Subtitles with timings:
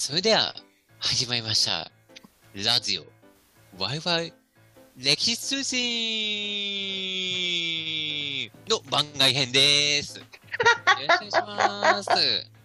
[0.00, 0.54] それでは、
[1.00, 1.90] 始まりました。
[2.54, 3.04] ラジオ、
[3.82, 4.32] ワイワイ、
[4.96, 5.80] 歴史通信
[8.70, 10.20] の番外編です。
[10.20, 10.24] よ
[11.08, 12.10] ろしくお願いします。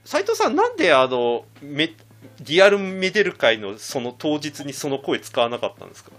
[0.05, 1.95] 斉藤さん、なんであの、め、
[2.41, 6.11] リアルメデル会のその当日にその声使わなかったんですか？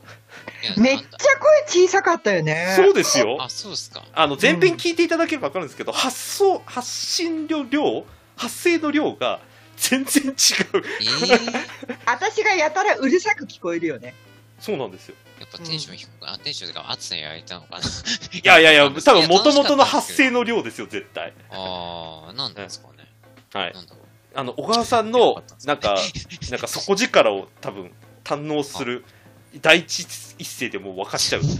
[0.76, 2.74] めっちゃ声小さかったよね。
[2.74, 3.36] そうですよ。
[3.40, 4.04] あ、そうですか。
[4.14, 8.04] あの、前編聞いていただければわかるんですけど、発送、発信量、量、
[8.36, 9.38] 発生の量が
[9.76, 10.34] 全然違う。
[10.34, 14.14] えー、私がやたらうるさく聞こえるよね。
[14.60, 15.16] そうなんですよ。
[15.40, 17.78] やっぱテンション低く、あ、テンションとか暑さにやられたのかな？
[17.80, 17.82] い
[18.44, 21.32] やいやいや、 いや多分元々の楽しかったんです発けど生の量ですよ、絶対。
[21.50, 23.10] あー、なんですかね。
[23.52, 23.72] はい。
[23.74, 24.04] なんだろう。
[24.36, 25.96] あの、小川さんの、なんか、
[26.50, 27.92] なんか底力を多分
[28.24, 29.04] 堪能する
[29.60, 30.06] 第一
[30.38, 31.42] 一声でもう分かっちゃう。
[31.42, 31.50] はい、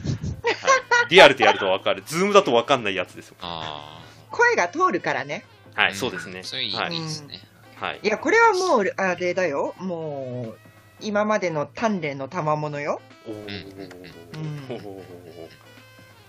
[1.11, 2.03] リアルでやると分かる。
[2.07, 3.37] ズームだと分かんないやつですよ。
[3.41, 4.01] あ
[4.31, 5.45] 声が通るからね。
[5.75, 5.83] ー。
[5.83, 6.43] はい、そうですね。
[6.43, 7.35] それいい,、はいいですね。
[7.35, 7.54] はい
[7.95, 8.01] い。
[8.03, 9.75] や、これはもう、あれだよ。
[9.79, 10.59] もう、
[11.01, 13.01] 今までの鍛錬の賜物よ。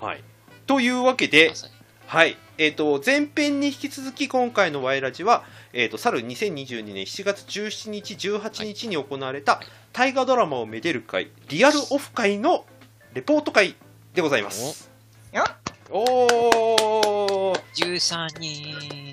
[0.02, 0.24] はい。
[0.66, 1.52] というわけで
[2.08, 2.38] はい。
[2.58, 5.44] えっ、と、前編に引き続き今回のワイラジは、
[5.74, 9.60] えっ、と、去る2022年7月17日、18日に行われた
[9.92, 12.66] 大河ドラマをめでる会、リアルオフ会の
[13.14, 13.76] レポート会
[14.14, 14.92] でございます。
[15.34, 15.44] よ
[15.90, 19.05] おー13人。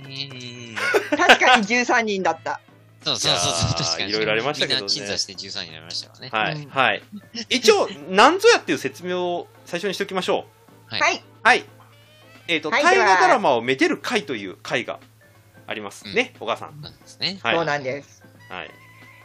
[1.16, 2.60] 確かに13人だった。
[3.04, 4.10] そうそうそうそう、確かに。
[4.10, 6.30] いろいろありましたけどねみんな鎮座して13人になりましたからね。
[6.30, 7.02] はい、うんはい。
[7.50, 10.46] 一応、なんぞやっていう説明を最初にしておきましょ
[10.90, 10.94] う。
[10.94, 11.24] はいはい。
[11.42, 11.64] はい。
[12.48, 15.00] えっ、と、はい大河ドラマをめでる会という会が
[15.66, 16.80] ありますね、小川さん。
[16.80, 17.38] なんですね。
[17.42, 17.56] はい。
[17.56, 18.22] そうなんです。
[18.48, 18.70] はい。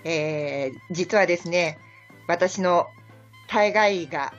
[0.04, 1.78] えー、実はですね、
[2.28, 2.88] 私の
[3.48, 4.34] 大概が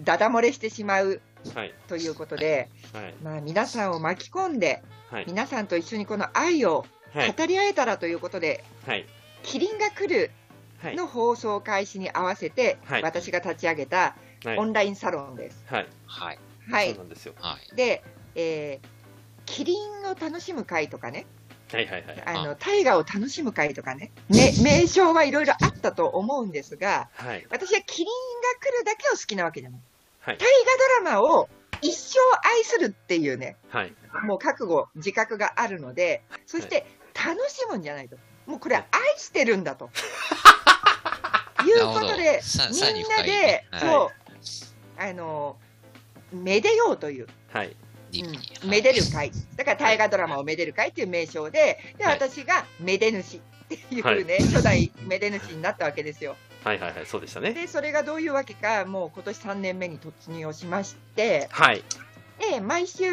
[0.00, 1.20] ダダ漏れしてしまう
[1.54, 1.74] はい。
[1.88, 3.14] ということで、はい。
[3.22, 5.24] まあ皆さんを巻き込んで、はい。
[5.26, 7.32] 皆さんと一緒にこの愛をはい。
[7.32, 9.06] 語り合えたらということで、はい。
[9.42, 10.30] キリンが来る
[10.82, 10.96] はい。
[10.96, 15.64] の放送開始に合わせて、はい私が立ち上げたはいオンラインサロンです。
[15.66, 15.86] はい。
[16.06, 16.38] はい。
[16.70, 16.88] はい。
[16.90, 17.34] そうなんですよ。
[17.40, 17.76] はい。
[17.76, 18.02] で、
[18.34, 18.88] えー、
[19.46, 21.26] キリンを楽しむ会とかね、
[21.72, 22.22] はいはいはい。
[22.24, 27.46] あの、大河を楽しむ会とかね、ね、名称はいろいろあったと思うんですが、はい。
[27.50, 28.12] 私はキリンが
[28.60, 29.80] 来るだけを好きなわけじゃない。
[30.24, 30.38] はい。
[30.38, 30.46] 大河
[31.04, 31.48] ドラマを
[31.82, 33.92] 一生愛するっていうね、はい。
[34.24, 38.16] もう覚悟、自覚があるので、そして楽しむんじゃないと。
[38.46, 39.90] もうこれは愛してるんだと。
[41.66, 42.42] いうことで
[42.92, 44.12] みんなで深いね、はいそ
[44.98, 45.56] う、あの、
[46.32, 47.68] めでようという、はい。
[47.68, 49.32] うんめでる会。
[49.56, 56.36] だから大河ドラマをめでる会っていう名称で、で、はい私がめで主っていうはいね、初代めで主になったわけですよ。
[56.64, 57.06] はいはいはい。
[57.06, 57.52] そうでしたね。
[57.52, 61.84] で、それがどういうわけか、もう今年3年目に突入をしまして、はい。
[62.50, 63.04] で、毎週、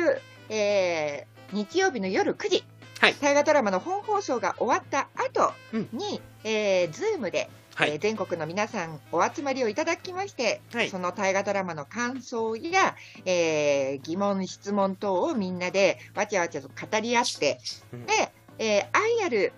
[0.50, 2.64] えー日曜日の夜9時、
[3.02, 12.96] はい大河ドラマの本放送が終わった後うんに、えー、ズームで、はいえー全国の皆さんお集まりをいただきまして、はいその大河ドラマの感想や、
[13.26, 17.60] えー疑問、質問等をみんなでわちゃわちゃと語り合って、
[17.92, 18.14] うんで、
[18.60, 19.52] えー愛ある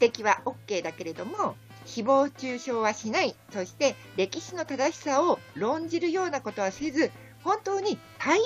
[0.00, 1.56] 指摘は OK だけれども、
[1.88, 7.10] 誹謗中傷はしない、そして歴史の正しさを論じるようなことはせず、
[7.42, 8.44] 本当に大河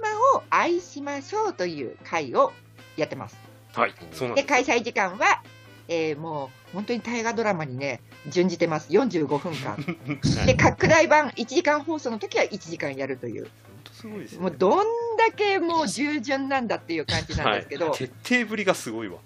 [0.00, 2.52] ドラマを愛しましょうという会を
[2.96, 3.36] やってます。
[3.72, 3.94] はい。
[4.12, 4.44] そうなんで。
[4.44, 5.42] 開催時間は、
[5.88, 8.90] えーもう本当に大河ドラマにね、準じてます。
[8.90, 9.72] 45分間。
[9.72, 9.78] は
[10.44, 13.50] いで、拡大版1時間放送の時は1時間やるという、本
[13.84, 14.40] 当すごいですね。
[14.40, 14.86] もうどん
[15.16, 19.18] だけもう従順なんだっていう感じなんですけど、はい、徹底ぶりがすごいわ。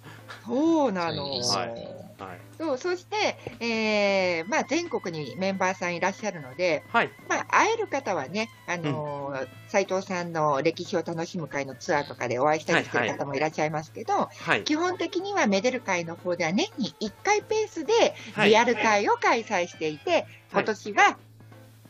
[0.47, 1.25] そうなの。
[1.25, 2.41] はいはい。
[2.56, 7.11] そうそして、えーまあ、全国にメンバーさんいらっしゃるので、はい。
[7.29, 14.65] まあ、会える方はね、あのー斉藤さんの歴史を楽しむ会のツアーとかでお会いしたりしてる方もいらっしゃいますけど、はい。
[14.65, 17.93] 基本的にはめでる会の方では年に1回ペースで
[18.35, 21.19] はいリアル会を開催していて、今年は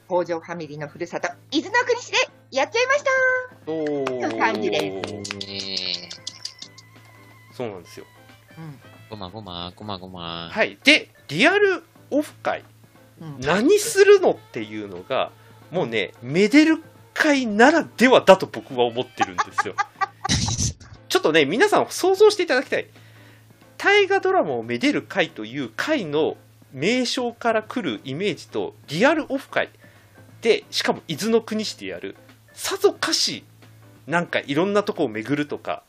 [0.08, 2.16] 北条ファミリーのふるさと、伊豆の国市で
[2.50, 3.10] やっちゃいました
[3.70, 6.08] おーいう感じでえー、
[7.52, 8.06] そうなんですよ。
[9.10, 10.50] ごまごま、ごまごま。
[10.52, 10.78] はい。
[10.84, 12.64] で、リアルオフ会、
[13.40, 15.30] 何するのっていうのが、
[15.70, 16.82] もうね、めでる
[17.14, 19.74] 会ならではだと僕は思ってるんですよ。
[21.08, 22.86] ちょっとね、皆さん想像していただきたい。
[23.76, 26.36] 大河ドラマをめでる会という会の
[26.72, 29.70] 名称から来るイメージと、リアルオフ会
[30.42, 32.16] で、しかも伊豆の国市でやる、
[32.52, 33.44] さぞかし、
[34.06, 35.82] なんかいろんなとこを巡るとか、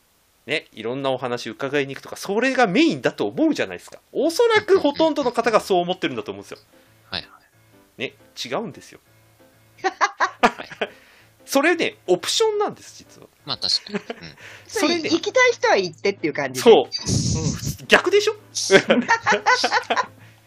[0.50, 4.00] ね、いろんなお話伺いに行くとか、それがメインだと思うじゃないですか。
[4.12, 6.58] おそらくほとんどの方がそう思ってるんだと思うんですよ。
[7.12, 7.28] はい
[7.98, 9.00] ね、違うんですよ。
[11.46, 13.28] それね、オプションなんです、実は。
[13.46, 13.96] まあ確かに。
[13.96, 14.36] うん
[14.66, 16.72] それそれで行きたい人は行ってっていう感じで。
[16.72, 17.84] そう。
[17.84, 18.36] う逆でしょ？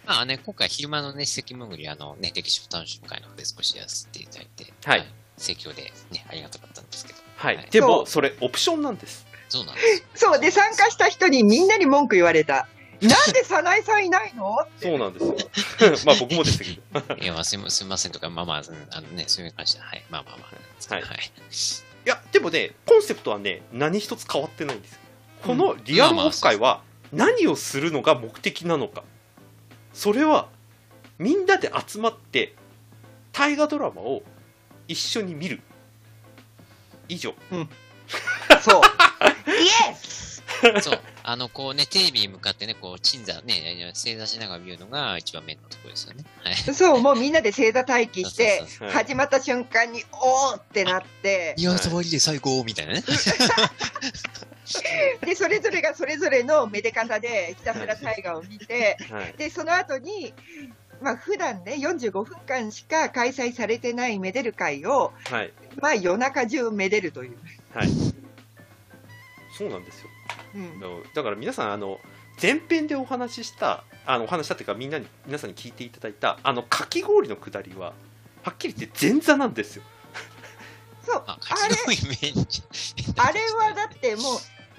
[0.05, 7.21] まあね、今回昼間のね、史跡巡り、あのね、歴史を楽しむ会の方で少しやらせていただいて、はい盛況でね、ありがたかったんですけど。
[7.37, 7.71] はいはい。
[7.71, 9.27] でも、それ、オプションなんです。
[9.53, 10.05] そうなんです。
[10.25, 12.67] そう、で、参加した人にみんなに文句言われた。
[13.03, 14.57] なんで早苗さんいないの？
[14.63, 15.37] ってそうなんですよ。
[16.07, 17.17] まあ、僕もでしたけど。
[17.17, 20.05] いや、まあすみすみませんとか、まあまあ、うんあのね、そういう感じで、はい。
[20.09, 20.95] まあまあまあ。
[20.95, 21.19] はいはい。
[21.19, 24.99] いや、でもね、コンセプトはね、何一つ変わってないんですよ。
[25.43, 26.83] このリアルオフ会は
[27.13, 29.03] 何をするのが目的なのか。
[29.93, 30.49] それは、
[31.19, 32.55] みんなで集まって、
[33.33, 34.23] 大河ドラマを
[34.89, 35.61] 一緒に見る。
[37.09, 37.35] 以上。
[38.63, 38.81] そう。
[39.51, 40.43] イエス
[40.83, 41.01] そう。
[41.25, 46.25] あの、こうね、テレビに向かってね、こう、鎮座、ね、正座しながら見るのが一番メインのところですよね。
[46.43, 46.55] はい。
[46.55, 53.03] そう、もうみんなで正座待機してそうそうそう、始まった瞬間に、おーってなって、いや、触りで最高みたいなね。
[55.21, 59.35] で、それぞれがそれぞれのめで方でひたすら大河を見て、はい。
[59.37, 60.33] で、その後に、
[61.01, 65.53] まあ普段ね、45分間しか開催されてないめでる会を、はい。
[65.81, 67.37] まあ夜中中めでるという。
[67.75, 67.89] はい。
[69.53, 70.11] そうなんですよ。
[70.55, 70.81] うん
[71.15, 72.01] だから皆さん、あの、
[72.41, 77.93] 前編でお話しした、あの、お話ししたっていうか、みんなに、皆さんに聞いていただいた、あの、かき氷のくだりは、
[78.43, 79.83] はっきり言って前座なんですよ。
[81.05, 81.77] そう、あ、あれ。
[83.17, 84.25] あれはだってもう、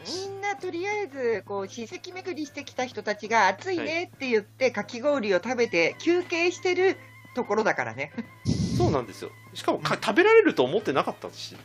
[0.05, 6.97] みんなとりあえずこう史跡巡りしてきた人たちが暑いねって言ってかき氷を食べて休憩してる
[7.35, 8.11] ところだからね。
[8.77, 9.31] そうなんですよ。
[9.53, 11.55] しかもか、食べられると思ってなかったし、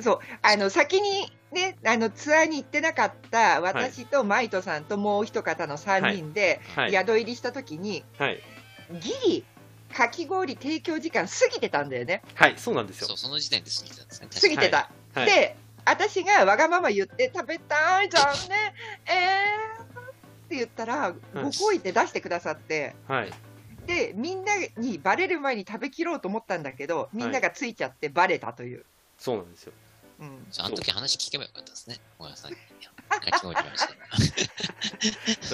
[0.00, 6.92] そうあの先にねあのツアーに行ってなかった私とマイトさんともう一方の3人ではい。
[6.92, 8.40] 宿入りした時に、はい。
[9.00, 9.44] ギリ
[9.92, 14.28] かき氷提供時間過ぎてたんだよねはい、そうなんですよその時点で過ぎてたんですね。
[14.40, 14.90] 過ぎてた。
[15.14, 15.26] はい。
[15.26, 18.58] で私がわがまま言って食べたい残念
[19.06, 22.94] えーって言ったらご好意って出してくださって。
[23.06, 23.32] はい。
[23.86, 28.84] でみんなにバレる前に食べきろうと思ったんだけどみんながついちゃってバレたという、
[29.16, 29.72] そうなんですよ。
[30.20, 31.98] うん、あの時話聞けばよかったですね。
[32.18, 32.52] ごめんなさい。
[33.08, 33.94] かき氷の話で。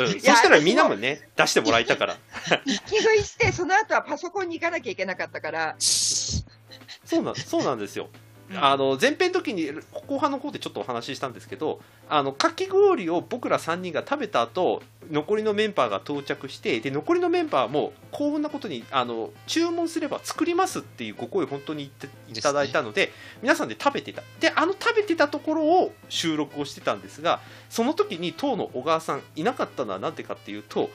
[0.02, 2.16] うん、そしたらみんなもね、出してもらえたから。
[2.64, 8.08] 一気食いしてその後はパソコンに行かなきゃいけなかったから、 そうなん、そうなんですよ。
[8.50, 8.64] うん。
[8.64, 9.70] あの前編の時に
[10.08, 22.08] 後半の方でちょっとお話ししたんですけどあのかき氷を僕ら3人が食べた後残りのメンバーが到着してで残りのメンバーも幸運なことにあの注文すれば作りますっていうご声を本当に言って
[22.38, 23.12] いただいたので
[23.42, 24.22] 皆さんで食べてた。
[24.40, 27.40] であの食べてたところを収録をしてたんですが
[27.70, 30.90] その時に当の小川さんいなかったのはなんでかっていうと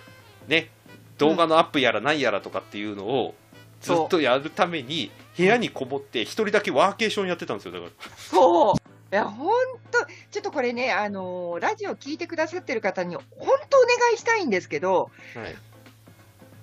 [0.48, 0.70] ね
[1.18, 3.36] 動画のアップやら何やらとかっていうのを
[3.82, 7.92] ずっとやるために部屋にこもって一人だけワーケーションやってたんですよだから。
[8.18, 8.76] そう。
[9.12, 9.54] いや本
[9.90, 13.26] 当ちょっとこれね、あのーラジオ聞いてくださってる方に本
[13.70, 15.56] 当お願いしたいんですけどはい。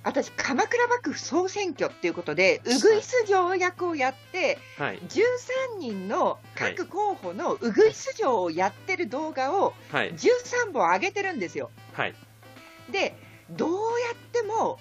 [0.05, 4.99] 私鎌倉幕府総選挙っていうことでウグイス城役をやってはい。
[4.99, 10.13] 13人の各候補のウグイス城をやってる動画をはい。
[10.13, 11.71] 13本上げてるんですよ。
[11.95, 12.15] はい。
[12.93, 13.17] で
[13.51, 13.77] どうや
[14.13, 14.79] っても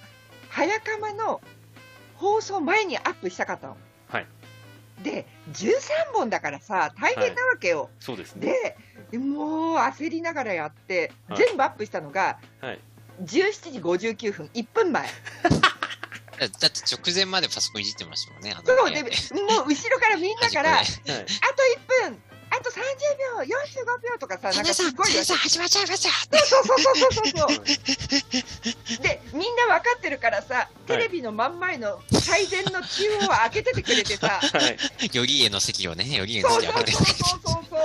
[0.50, 1.40] 早釜の
[2.14, 3.76] 放送前にアップしたかったの。
[4.96, 5.78] はいで13
[6.14, 7.90] 本だからさ大変なわけよ。
[8.00, 8.76] そうですね
[9.10, 12.80] でもう焦りながらやって、はい全部アップしたのがはい
[13.22, 15.06] 17時59分1分前。
[16.38, 18.52] だ だって直前までパソコンいじってましたもんね。
[18.52, 21.12] あのそうでもう後ろからみんなからあと端っこ
[22.00, 22.22] 1はい分
[22.58, 22.74] あと30
[23.38, 26.12] 秒45秒とかさなんかすごいよさん始まっちゃいますよ。
[26.44, 27.62] そうそうそうそうそうそ
[29.00, 29.02] う。
[29.02, 34.40] で、みんな分かってるからさ、テレビの真ん前の最善の中央を開けててくれてさ、は
[35.02, 35.10] い。
[35.10, 37.76] 頼家の席をね、頼家のそう席を開けてそうそうそうそうそ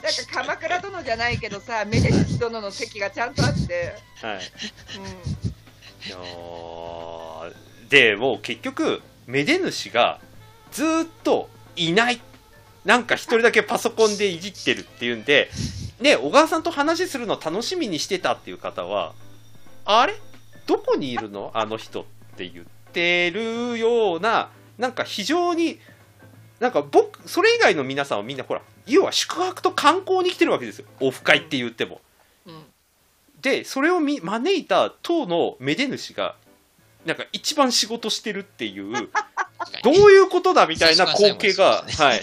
[0.00, 0.02] う。
[0.02, 4.36] なんか鎌倉殿じゃないけどさ、めでたし殿の席がちゃんとあって、はい。
[4.96, 5.04] うん、
[6.06, 10.20] いやーでもう結局めで主が
[10.70, 12.20] ずーっといない
[12.84, 15.50] なんか一人だけパソコンでいじってるっていうんで
[16.00, 19.12] ね小川さんと話するの楽しみにしてたっていう方は
[19.84, 20.14] あれ？
[20.66, 21.50] どこにいるの？
[21.54, 22.04] あの人っ
[22.36, 25.78] て言ってるようななんか非常に
[26.58, 30.86] なんか僕それ以外の皆さんはみんなほら要は宿泊と観光に来てるわけですよ。
[31.00, 32.00] オフ会って言っても。
[32.46, 32.62] うん、
[33.42, 36.36] でそれをみ招いた当のめで主が
[37.04, 39.08] なんか一番仕事してるっていう
[39.82, 42.20] どういうことだみたいな光景が、はい、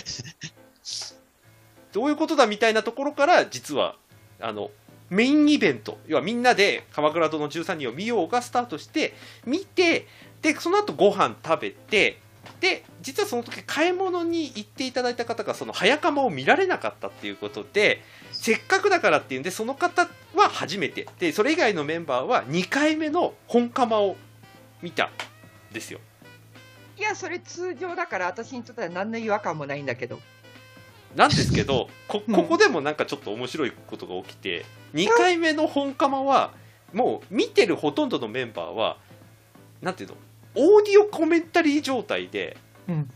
[1.91, 3.96] どういうことだみたいなところから実は
[4.39, 4.72] あの
[5.10, 9.13] メインイベント要はみんなで「鎌倉殿の13人」を見ようがスタートして
[9.46, 10.08] 見て
[10.41, 12.20] でその後ご飯食べて
[12.60, 18.01] で実はその時買い物に行っていただいた方がその早釜を見られなかったっていうことで
[18.32, 21.08] せっかくだからっていうんでその方は初めて。
[21.20, 24.15] でそれ以外のメンバーは2回目の本釜を
[24.82, 25.10] 見たん
[25.74, 26.00] ですよ
[26.98, 30.20] いや、それ通常だから、私にとっては何の違和感もないんだけど。
[31.16, 36.51] なんですけどこ うんここでもなんかちょっと面白いことが起きて2回目の本釜は
[36.94, 38.98] もう見てるほとんどのメンバーは
[39.82, 40.18] なんていうの
[40.54, 43.10] オーディオコメンタリー状態でうん。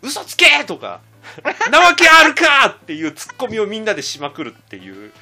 [0.00, 1.00] 嘘つけとか
[1.70, 5.12] なわけあるかっていうツッコミをみんなでしまくるっていう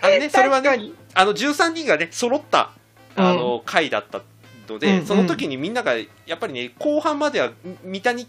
[0.00, 0.90] あのね、それはね。
[1.14, 2.72] あの13人がね揃った
[3.14, 4.20] あの回だった
[4.68, 7.50] ので、うんその時にみんながやっぱりね後半までは
[7.84, 8.26] 三谷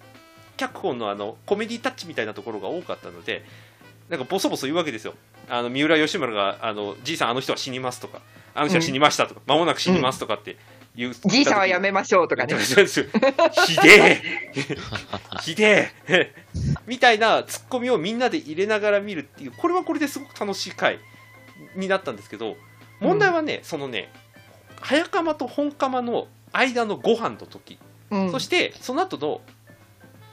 [0.57, 3.43] 脚本のあのコメディタッチみたいなところが多かったので
[4.09, 5.13] なんかボソボソ言うわけですよ。
[5.49, 8.21] あの三浦義村があのじいさんあの人は死にますとか
[8.53, 10.57] あの人は死にましたとか、間もなく死にますとかって
[10.95, 12.57] 言う、じいさんはやめましょうとかね。
[12.59, 13.05] そうですよ
[13.65, 14.21] ひでえ。
[15.41, 16.35] ひでえ。
[16.85, 20.99] みたいなツッコミをみんなで入れながら見るっていうこれはこれですごく楽しい回
[21.75, 22.55] になったんですけど
[22.99, 24.11] 問題はね、そのね
[24.83, 27.79] 早釜と本釜の間のご飯の時、
[28.11, 29.41] うんそしてその後の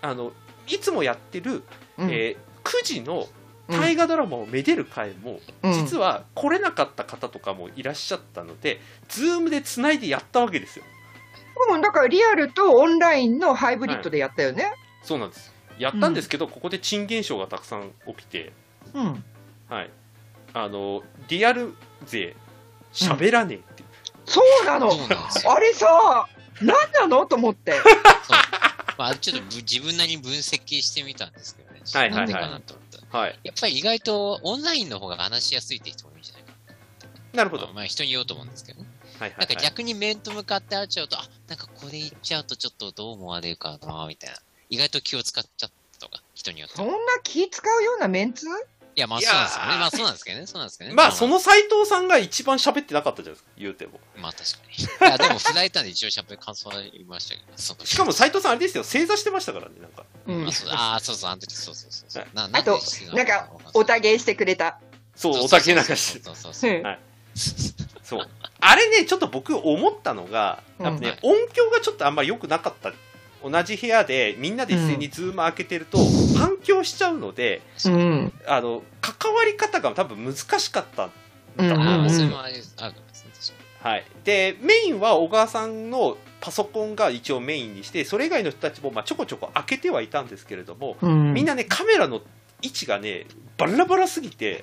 [0.03, 0.33] あの
[0.67, 1.63] いつもやってる、
[1.99, 3.27] うんえー9時の
[3.69, 10.85] 大河ドラマをめでる回も、うん実は来れなかった方とかもいらっしゃったので、ズームでつないでやったわけですよ。
[11.71, 14.73] うん、だからリアルとオンラインのハイブリッドでやったよね。
[15.03, 15.53] そうなんです。
[15.79, 18.53] やったんですけど、ここで珍現象がたくさん起きて、
[18.93, 19.25] うん。
[19.69, 19.91] はい。
[20.53, 22.37] あの、リアル勢、
[22.93, 23.80] 喋らねえっていう。
[24.31, 24.93] そうなの。
[24.93, 25.53] そうなんですよ。
[25.53, 26.29] あれさ、
[26.63, 27.27] 何なの？
[27.27, 27.75] と思って。
[28.97, 31.81] まあ、ちょっとぶ自分なりに分析してみたんですけどね。
[31.93, 33.19] はいはいはいなんでかなと思った。
[33.19, 33.39] はい。
[33.43, 36.51] やっぱり意外とオンラインの方が話しやすいって人もいるんじゃないか
[37.33, 37.67] なるほど。
[37.67, 37.73] な。
[37.73, 38.89] まあ人に言おうと思うんですけどね。
[39.19, 39.65] はいはい、なんかはい。
[39.65, 44.37] 逆に面と向かって会っちゃうと、あ、なんかこれ言っちゃうとちょっとどう思われるかな、みたいな。
[44.69, 46.87] 意外と気を使っちゃったとか、人によっては。
[46.87, 48.47] そんな気使うようなメンツ？
[48.97, 49.77] いや、まあそうなんですよね。
[49.79, 50.47] まあそうなんですけどね。
[50.47, 50.97] そうなんですけどね。
[50.97, 54.01] まあ、その斎藤さんが一番喋ってなかったじゃないですか、言うても。
[54.17, 55.09] まあ確かに。
[55.09, 60.05] いや、でも振られたんで一応喋る感想は言いましたけど、そ のしかも斎藤さんあれですよ、正座してましたからね、なんか。
[60.27, 62.27] うんまあ、そうあー そうそう、あの時そうそうそうそう。
[62.35, 62.81] なあと
[63.15, 64.79] なんか、おたげしてくれた。
[65.15, 66.21] そう、お酒流し。
[66.23, 66.71] そうそうそう。
[66.71, 66.99] うんはい
[68.03, 68.29] そう。
[68.61, 72.93] あれね、ちょっと僕思ったのが、多分ね、音響がちょっとあんまり良くなかった。
[73.43, 75.99] 同じ部屋でみんなで一斉にズーム開けてると
[76.37, 78.33] 反響しちゃうので、うん。
[78.47, 81.11] あの、関わり方が多分難しかったん
[81.57, 81.65] だ
[83.83, 84.05] はい。
[84.25, 92.21] で、メインは小川さんのパソコンが一応メインにして、それ以外の人たちもまあちょこちょこ開けてはいたんですけれども、うんみんなね、カメラの
[92.63, 94.63] 位置がね、バラバラすぎて、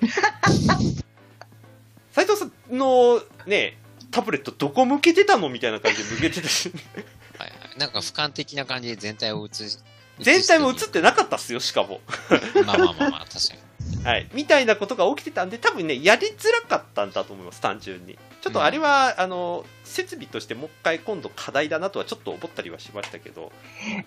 [2.12, 3.76] 斉藤さんのね、
[4.10, 5.48] タブレットどこ向けてたの？
[5.48, 6.72] みたいな感じで向けてたし。
[7.78, 9.78] なんか俯瞰的な感じで全体を映し、
[10.20, 12.00] 全体も映映ってなかったっすよ、しかも。
[12.52, 14.04] て まあまあまあまあ、確かに。
[14.04, 14.28] はい。
[14.32, 18.18] みたいなことが起きてたんで、多分ね、やりづらかったんだと思います、単純に。
[18.40, 23.52] ちょっとあれは、あの、設備としてもう一回今度課題だなとはちょっと思ったりはしましたけど、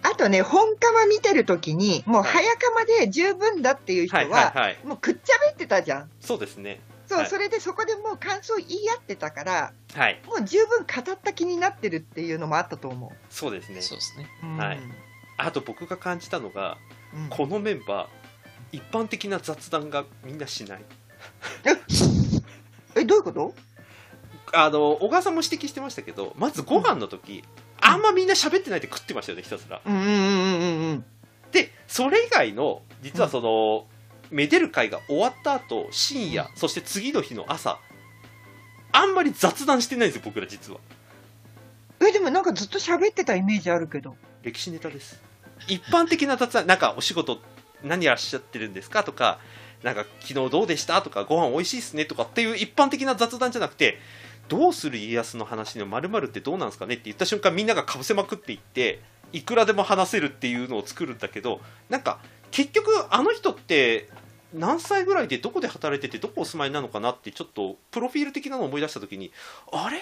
[0.04, 4.75] あとね、本釜見てるときに、もうはい早釜で十分だっていう人は。
[4.84, 6.10] もうくっちゃべってたじゃん。
[6.20, 6.82] そうですね。
[7.12, 10.22] そう、はいそれでそこでもう感想言い合ってたから、はい。
[10.25, 13.82] もう十分語った気になってるっていうのもあったと思そうですね。
[13.82, 14.27] そうですね。
[14.44, 14.46] う。
[14.46, 14.80] うんはい
[15.38, 16.77] あと僕が感じたのが、
[17.15, 20.86] うんこのメンバー、一般的な雑談がみんなしない。
[22.96, 23.53] え、どういうこと？
[24.53, 27.44] あの、小川さんも指摘してましたけど、まずご飯の時、
[27.80, 29.82] あんまみんな喋ってないで食ってましたよね、ひたすら。
[29.86, 30.18] うんうんうんうん
[30.89, 31.06] うん。
[31.51, 33.88] で、それ以外の、実はその、
[34.32, 37.80] めでる会が終わった後、深夜、そして次の日の朝、
[38.94, 40.80] あんまり雑談してないんですよ、僕ら実は。
[42.00, 44.16] え、でもなんかずっと喋ってたイメージあるけど。
[44.42, 45.22] 歴史ネタです。
[45.68, 47.40] 一般的な雑談、なんかお仕事
[47.84, 49.04] 何やらっしゃってるんですか？
[49.04, 49.40] とか、
[49.84, 51.02] なんか昨日どうでした？
[51.02, 52.06] とか、ご飯美味しいっすね？
[52.06, 54.00] とかっていう一般的な雑談じゃなくて、
[54.48, 56.96] どうする家康の話の〇〇ってどうなんですかね？
[56.96, 59.00] って言った瞬間みんながかぶせまくっていって、
[59.32, 62.20] いくらでも話せるっていうのを作るんだけど、なんか
[62.50, 64.10] 結局あの人って
[64.53, 69.31] 何歳ぐらいでどこで働いててどこお住まいなのかなってちょっとプロフィール的なのを思い出した時に、
[69.72, 70.01] あれ？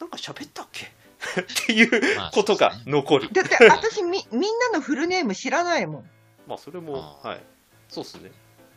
[0.00, 0.86] なんか喋ったっけ？
[1.40, 3.28] っていうまあことがそうですね残る。
[3.32, 6.10] だって私み、みんなのフルネーム知らないもん。
[6.46, 7.42] まあそれも、あはい。
[7.88, 8.30] そうっすね。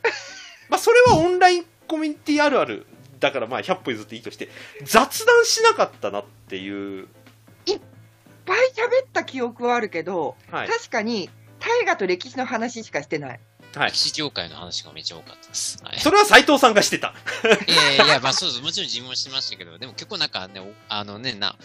[0.69, 2.85] まあそれはオンラインコミュニティあるある。
[3.19, 4.49] だからまあ100歩譲っていいとして、
[4.83, 7.07] 雑談しなかったなっていう。
[7.65, 7.79] いっ
[8.45, 10.69] ぱい喋った記憶はあるけど、はい。
[10.69, 13.39] 確かに大河と歴史の話しかしてない。
[13.75, 13.97] はい歴。
[13.97, 15.79] 史業界の話がめっちゃ多かったです。
[15.83, 15.99] はい。
[15.99, 17.13] それは斉藤さんがしてた。
[17.67, 18.61] いやいやいや、まあそうです。
[18.61, 21.55] もちろん自分もしてましたけど、でも結構なんかね、おあのね、な、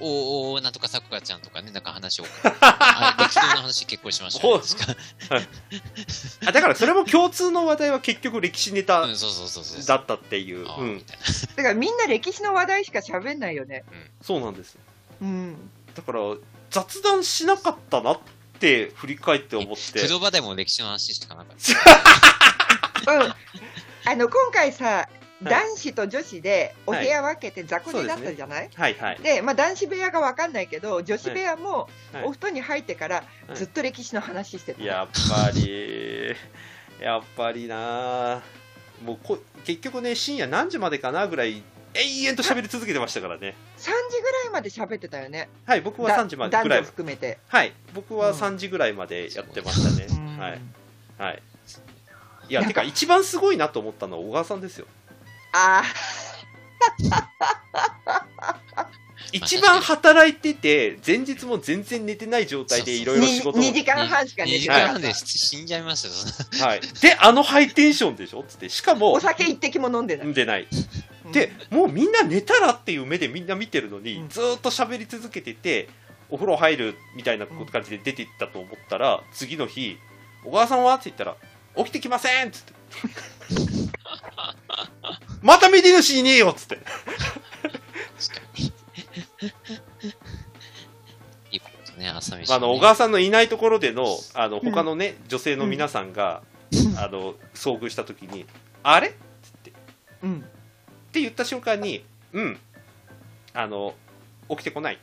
[0.00, 2.24] おおなんとかさくらちゃんとかね、なんか話を。
[2.60, 4.52] あ歴史の話結構しましたね。
[4.52, 4.96] ほう確か
[6.46, 9.84] あだからそれも共通の話題は結局歴史ネタうん、そうそうそうそう。
[9.84, 10.72] だったっていう、だ
[11.62, 13.84] からみんな歴史の話題しか喋んないよね。
[14.20, 14.76] そうなんです
[15.22, 15.56] うん。
[15.94, 16.18] だから
[16.70, 18.18] 雑談しなかったなっ
[18.58, 19.74] て振り返って思っな。
[19.74, 23.12] て風呂場でも歴史の話しかなかった。
[23.24, 23.34] うん。
[24.06, 25.08] あの、今回さ、
[25.42, 34.82] 男子と女子でお部屋分けて雑魚寝だったじゃない、はいはいで、まあ、男子部屋が分かんないけど、女子部屋もはいお布団に入ってからはいずっと歴史の話してた。
[34.82, 36.34] やっぱり
[37.00, 38.42] やっぱりな
[39.04, 41.62] もうこ結局ね深夜何時までかなぐらい
[41.94, 43.54] 永遠と喋り続けてましたからね。
[43.78, 45.48] 3時ぐらいまで喋ってたよね。
[45.64, 47.38] はい僕はだ3時までぐらい含めて。
[47.48, 48.34] はい僕はうん。
[48.36, 50.60] 3時ぐらいまでやってましたね、うんはい
[51.18, 51.42] はい。
[52.48, 54.86] いやてか一番すごいなと思ったのは小川さんですよ。
[55.52, 55.82] あ
[59.36, 66.68] 一番働いてて前日も全然寝てない状態でいあ、ろいろ仕事を2時間半しか寝2時てなかった間半で死んじゃいましたよ。
[66.68, 68.44] はい、であのハイテンションでしょ？
[68.48, 70.26] つってしかもお酒一滴も飲んでない。
[70.28, 70.68] んでない
[71.26, 75.88] うんで、もうみんな寝たらっていう目でみんな見てるのに、うんずーっと喋り続けてて
[76.30, 79.96] お風呂入るみたいな感じで出ていったと思ったら、次の日
[80.44, 81.36] 「小川さんは?」って言ったら
[81.76, 82.72] 「起きてきません!」っつって
[85.42, 88.72] 「またメディ主いねえよ!」っつって確かに。
[91.50, 92.54] いいことね、朝飯、ね。
[92.54, 98.46] あの小川さんのいないところでのあのうん他のね、女性の皆さんが、うんあの遭遇した時に
[98.82, 99.72] 「あれ?」っつって
[100.22, 100.40] うん。
[100.40, 100.42] っ
[101.12, 102.58] て言った瞬間に、うん、
[103.52, 103.94] あの、
[104.48, 104.98] 起きてこない。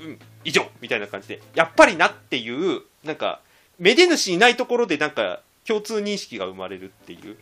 [0.00, 3.42] うん、以上みたいな感じで、やっぱりなっていう、なんか、
[3.78, 7.36] めで主いないところでなんか、共通認識が生まれるっていう。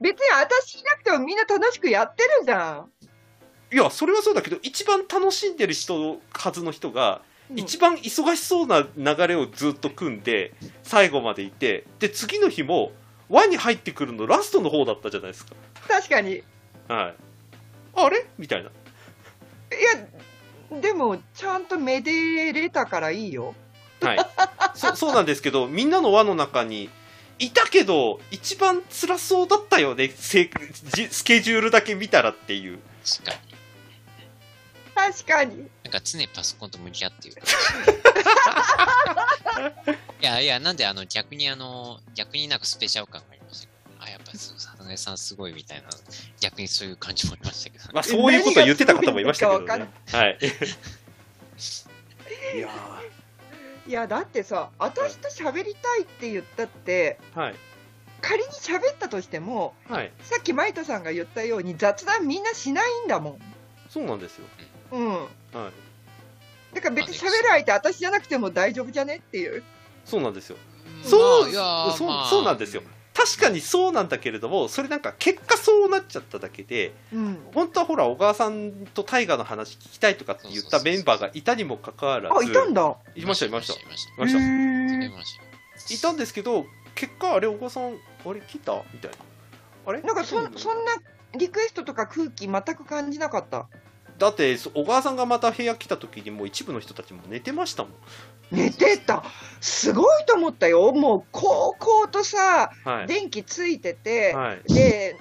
[0.00, 2.90] 別に私いなくてもみんな楽しくやってるじゃん。
[3.74, 12.92] いや、それはそうだけど、一番楽しんでる人、はずの人が、うん一番忙しそうな流れをずっと組んで、最後までいて、で、次の日も、
[13.28, 15.44] 輪に入ってくるのラストの方だったじゃないです
[15.86, 16.36] 確かに。
[16.36, 16.42] い
[16.88, 16.94] か。
[16.94, 17.14] はい。
[17.96, 18.26] あれ？
[18.38, 18.70] みたいな。
[20.70, 23.54] や、でも、ちゃんとめでれたからいいよ。
[24.00, 24.18] はい、
[24.74, 26.88] そそうなんですけど、みんなの輪の中に
[27.38, 30.48] いたけど、一番辛そうだったよね、せ
[30.94, 32.78] じスケジュールだけ見たらっていう。
[33.04, 33.53] 確かに。
[34.94, 35.68] 確かに。
[35.82, 37.42] なんか常にパソコンと向き合っている。
[40.20, 45.88] いやいや、なんであの逆にあの、逆になんかスペシャル感がありましたけど、あ、やっぱり佐藤さんすごいみたいな、
[46.40, 49.88] 逆にそういう感じもありましたけど、まあ、そういうことを言ってた方もいましたけどね。
[50.12, 50.38] はい。
[52.54, 52.68] いや
[53.86, 57.54] いや、だってさ、私と喋りたいって言ったって、ーはい。
[58.22, 60.10] 仮に喋ったとしても、はい。
[60.22, 63.38] さっきマイトさんが言ったように雑談みんなしないんだもん。
[63.90, 64.46] そうなんですよ。
[64.94, 65.10] うん。
[65.12, 65.24] はい。
[66.74, 69.62] だから別に喋る相手私じゃなくても大丈夫じゃねっていう。
[70.04, 70.56] そうなんですよ。
[70.56, 77.38] うんそうまあいやーそうまあそうなんですよ確かにそうなんだけれども、それなんか結果そうなっちゃっただけで、うん。
[77.54, 82.96] 本当はほら、小川さんと大河の話聞きたいとかって言ったメンバーがいたにもかかわらあ、ず、いたんだ。
[83.14, 83.80] いました、いました。
[83.80, 84.12] いました。
[84.14, 84.38] いました。
[84.40, 85.38] へいーまし
[85.88, 85.94] た。
[85.94, 87.84] いたんですけど、結果、あれ、小川さん、
[88.26, 89.16] あれ、来たみたいな。
[89.86, 90.02] あれ？
[90.02, 90.92] なんかそうんそんな
[91.36, 93.68] リクエストとか空気全く感じなかった。
[94.18, 97.92] だって、そ小川さんがまた部屋来た時に、もう一部の人たちも寝てましたもん。
[98.50, 99.24] 寝てた。
[99.60, 100.92] すごいと思ったよ。
[100.92, 103.06] もう、こうこうとさ、はい。
[103.06, 104.72] 電気ついてて、はい。
[104.72, 105.16] で、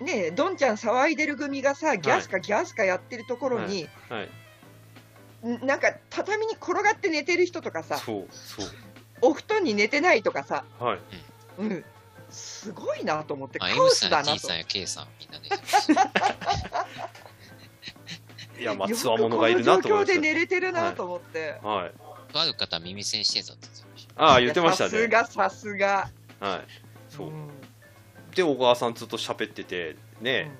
[0.00, 5.48] んねえ、どんちゃん騒いでる組がさ、ギャスかギャスかやってるところに、はい。
[5.48, 8.66] んなんか畳に転がって寝てる人とかさ、そう、そう。
[9.20, 10.98] お布団に寝てないとかさ、はい。
[11.58, 11.84] うん、
[12.30, 14.58] すごいなと思って、カあ、オ M さん、スだなとさん。
[14.58, 15.48] や K さん、みんなで。
[18.58, 21.58] いや、まつわものがいるなと思いましで寝れてるなと思って。
[21.62, 21.68] た。
[21.68, 21.92] はい。
[22.32, 24.22] とある方は耳栓してたって言ってました。
[24.22, 24.90] ああ、言ってましたね。
[24.90, 26.10] さすが、さすが。
[26.40, 26.60] はい。
[27.08, 27.28] そう。
[27.28, 27.50] ん
[28.34, 30.50] で、小川さんずっと喋ってて、ね、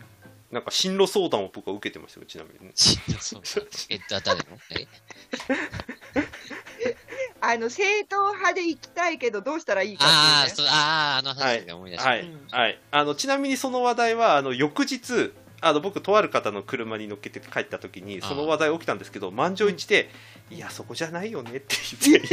[0.50, 2.72] なんか進路相談を僕は受けてましたよ、ちなみにね。
[2.74, 3.42] そう
[3.90, 4.44] え、だ、誰の？
[4.70, 4.86] え？
[7.40, 10.56] あの正統派で行きたいけどどうしたらいいかああ、っていうね。
[10.56, 12.08] そう、ああ、あの話で思い出した。
[12.08, 12.78] はい、うんはい。
[12.90, 15.32] あの、ちなみにその話題は、あの、翌日、
[15.64, 20.10] あの、僕、とある方の車に乗っけて帰った時に、その話題起きたんですけど、満場一致で、
[20.50, 22.28] いや、そこじゃないよねって言って、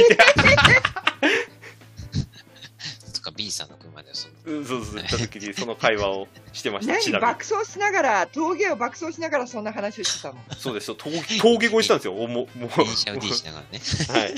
[3.13, 7.21] と か B さんの車でそのうんそうそう、言った時にその会話をしてました、ち何。
[7.21, 10.43] 爆走しながら峠を爆走しながらそんな話をしてたもん。
[10.57, 12.69] そうですよ、峠峠越えしたんですよ、おももう。
[12.77, 13.79] 電車を D しながらね。
[14.09, 14.33] はい。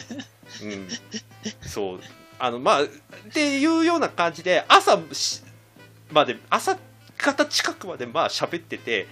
[0.63, 0.87] うん。
[1.67, 1.99] そう。
[2.37, 2.87] あの、まあ、っ
[3.33, 5.41] ていうような感じで、朝し
[6.11, 6.77] まで、朝
[7.17, 9.07] 方近くまでまあ喋ってて、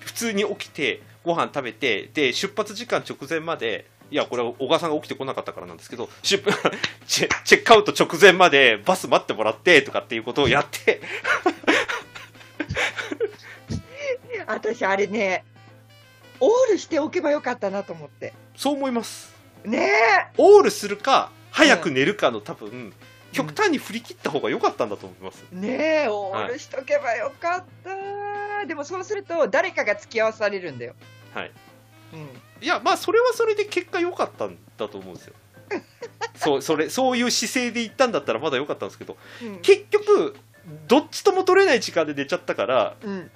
[0.00, 6.38] ふ普通に起きて、ご飯食べてで出発時間直前までいやこれは小川さんが起きてこなかったからなんですけど出
[7.06, 11.02] チェチェックアウト直前までバス待ってもらってとかっていうことをやって。
[14.46, 15.44] 私、あれね、
[16.40, 18.32] オールしておけばよかったなと思って。
[18.56, 19.34] そう思います。
[19.64, 19.90] ね
[20.38, 22.94] オールするか早く寝るかの多分
[23.32, 25.68] 極端に振り切った方が良かったんだと思います、え、ね
[26.04, 28.66] え、オールしとけばよかった。
[28.66, 30.94] でもそうすると、誰かが付き合わされるんだよ。
[31.34, 31.50] はい
[32.14, 32.28] うん。
[32.60, 35.34] いやまあそれはそれで結果良かったんだと思うんですよ
[36.34, 40.36] そうそれそういう姿勢で行ったんだったらまだ良かったんですけどうん結局
[40.86, 43.30] どっちとも取れない時間で寝ちゃったからうん。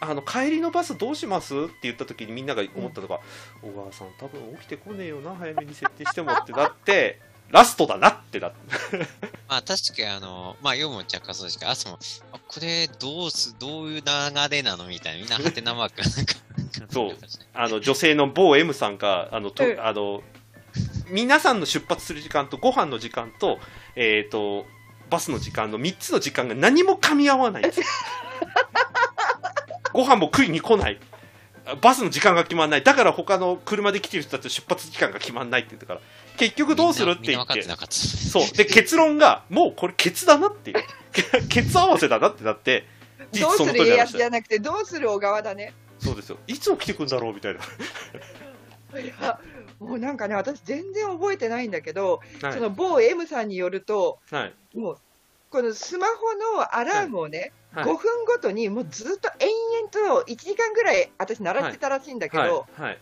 [0.00, 3.18] あの帰りのバスどうしますって言った時にみんなが思ったのが、
[3.60, 7.18] 小川さん多分起きてこねえよな早めに設定してもってなって
[7.50, 8.98] ラストだなってなって。
[9.48, 11.98] まあ確かにあの、まあ夜も若干そうですけど、朝も、
[12.32, 14.02] あこれどうす、どういう流
[14.50, 16.34] れなのみたいな、みんなハテナマークなんか。
[16.90, 17.16] そう。
[17.54, 19.80] あの女性の某 M さんがあのと、うん。
[19.80, 20.22] あの
[21.08, 23.58] 皆さんの出発する時間とご飯の時間と,、
[23.96, 24.66] えー、と
[25.08, 27.86] バスの時間の3つの時間が何も噛み合わないんですよ。
[29.92, 31.00] ご飯も食いに来ない
[31.76, 32.82] バスの時間が決まんない。
[32.82, 36.00] だから他の車で来てる人たちの出発時間が決まんないって言ったから
[36.36, 37.60] 結局どうするって言って。
[37.60, 37.92] って。
[37.92, 38.56] そう。
[38.56, 40.76] で結論がもうこれケツだなっていう。
[41.48, 42.86] ケツ合わせだなってなって。
[43.32, 45.74] 実どうする家康じゃなくて、どうする小川だね。
[45.98, 46.38] そうですよ。
[46.46, 49.40] いつ起きてくんだろうみたいな、いや、
[49.80, 52.52] もうなんかね、私全然覚えてないんだけど、はい。
[52.52, 54.54] その某 M さんによると、はい。
[54.74, 54.98] もう、
[55.50, 62.98] このスマホのアラームをね、はい5分ごとにもうずっと延々と1時間ぐらい私鳴らしてたらしいんだけど、はいはい、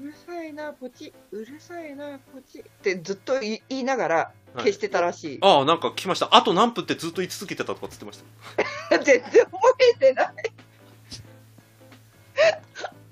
[0.00, 5.38] うるさいな、ポチ、うるさいな、ポチってずっと言いながらはい消してたらしい。
[5.42, 6.28] ああ、なんか来ました。
[6.30, 8.22] あと何分ってずっと言い続けてたとかっつってまし
[8.88, 8.98] た。
[8.98, 9.58] 全然覚
[9.96, 10.32] えてない。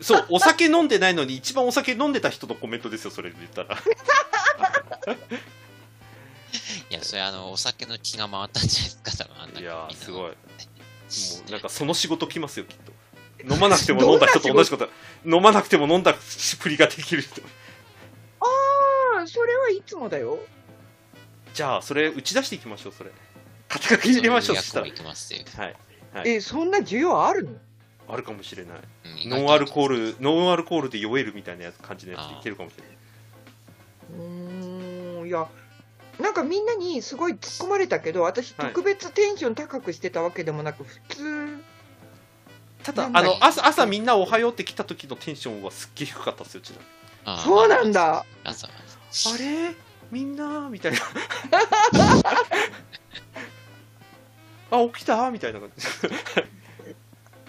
[0.00, 3.76] そう、お酒飲んでないのに一番お酒飲んでた人のコメントですよ、それで言ったら。
[6.90, 10.32] いや、それあの、お酒の気が回ったんじゃないですか、多分あんないやすごい。
[11.40, 12.92] もうなんかその仕事来ますよ、きっと。
[13.54, 14.88] 飲まなくても飲んだ人と同じこと。
[15.26, 17.42] 飲まなくても飲んだふりができる人。
[18.40, 20.38] ああ、それはいつもだよ。
[21.54, 23.10] じゃあ、それ打ち出していきましょう、それ。
[23.68, 24.86] 肩書き入れましょう、そしたら。
[24.86, 25.76] はい。
[26.14, 27.50] はいえ、そんな需要あるの？
[28.08, 28.78] あるかもしれない。
[29.24, 29.88] うんノンアルコー。
[29.88, 32.96] ル、ノンアルコールで酔えるみたいなやつ感じのやついけるかもしれない。
[34.14, 35.48] うーん、いや、
[36.18, 41.58] なんかみんなにすごい突っ込まれたけど、私、はい特別テンション高くしてたわけでもなく、普通、
[42.82, 46.78] ただ、あの、朝、朝みんなおはようって来た時のテンションはすっげえ低かったですよ、ちな
[47.26, 47.38] みに。
[47.40, 47.92] そうなん。
[47.92, 48.24] だ。
[48.44, 48.72] 朝は
[49.34, 49.74] あれ？
[50.10, 50.68] みんな？
[50.68, 50.98] みたいな。
[54.78, 55.30] あ、起きた？
[55.30, 55.86] みたいな感じ。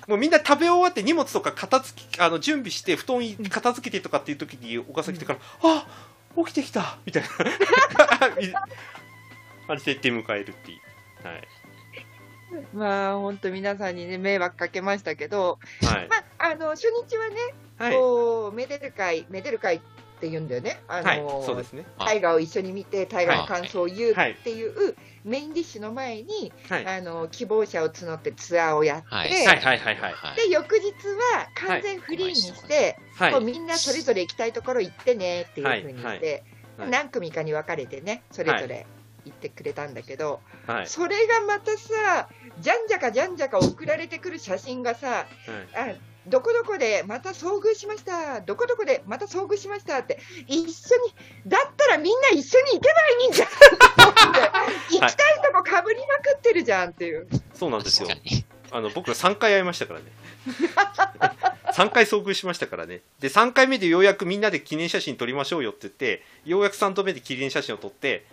[0.07, 5.87] もうみんな食べ終わって荷物とか片付きあの準備して布団片付けてとかっていう時に岡崎来てから、あ
[6.35, 8.17] 起きてきたみたいな
[9.67, 11.27] 感じで出迎えるっていう。
[11.27, 11.47] はい。
[12.73, 16.07] まあ、本当皆さんにね、迷惑かけましたけど、はい。
[16.07, 17.35] まあ、あの、初日はね、
[17.77, 17.93] はい。
[17.93, 19.81] こう、めでる会、めでる会っ
[20.23, 20.79] て言うんだよね。
[20.87, 21.45] あの、はい。
[21.45, 21.85] そうですね。
[21.99, 26.85] 大河を一緒に見て、大河の感想を言うはいっていうメインディッシュの前に、はい。
[26.87, 29.29] あの希望者を募ってツアーをやって、はい。
[29.29, 30.91] はいはいはいはいで翌日
[31.33, 33.43] は完全フリーにして、はい。
[33.43, 36.43] みんなそれぞれ行きたいところ行ってねっていうふうに言って、
[36.77, 38.85] 何組かに分かれてね、それぞれ
[39.25, 40.87] 行ってくれたんだけど、はい。
[40.87, 45.07] それがまたさ、じゃんじゃかじゃんじゃか送られてくる写真がさ、
[45.75, 51.13] はいあどこどこでまた遭遇しました、どこどこでまた遭遇しましたって、一緒に、
[51.47, 53.55] だったらみんな一緒に行けばいいんじゃんと
[54.03, 54.13] 思っ
[54.89, 57.27] て行きたいとこかぶりまくってるじゃんっていう。
[57.53, 58.09] そうなんですよ。
[58.71, 60.05] あの僕ら3回会いましたからね。
[61.73, 63.01] 3回遭遇しましたからね。
[63.19, 68.25] で、3回目でようやくみんなで記念写真撮りましょうよって言って、ようやく3度目で記念写真を撮って、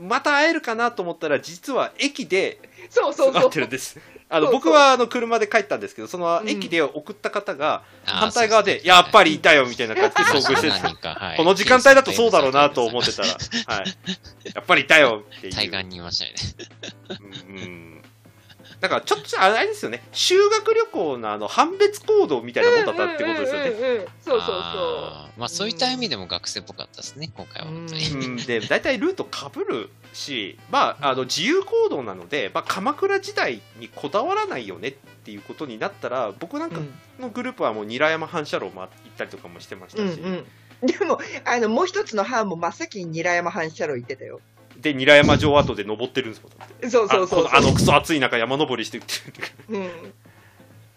[0.00, 3.60] また会えるかなと思ったら、実は駅でそうそうそう会って。
[3.60, 3.98] るんです。
[4.30, 13.28] あの僕はあの車で帰ったんですけど、そのうん駅で送った方が、反対側で、やっぱりいたよみたいな感じで 遭遇して何人かはいこの時間帯だとそうだろうなと思ってたら、
[13.76, 13.96] はい。
[14.54, 15.54] やっぱりいたよっていう。
[15.54, 16.32] 対岸にいましたよ
[17.48, 18.02] ね。
[18.80, 23.70] だからちょっとあれですよね、修学旅行のあの判別行動みたいなもんだったってことですよね。
[24.24, 28.08] そうそうそあーまあそういった意味でも学生っぽかったですね、今回は本当に。
[28.08, 34.92] うんで大体ルートかぶるし、まあ、あの自由行動なので、まあ、鎌倉時代にこだわらないよねっ
[35.24, 40.44] ていうことになったら僕なんかうんのグループはもう韮山反射炉も行ったりとかもしてましたし、うん
[40.82, 40.86] うん。
[40.86, 44.40] でも、あの、もう一つの班も真っ先に韮山反射炉行ってたよ。
[44.76, 47.46] で韮山城跡で登ってるんですもんだってそうそうそうそう。
[47.46, 49.06] あこのあのクソ暑い中山登りしてって
[49.68, 49.90] うん。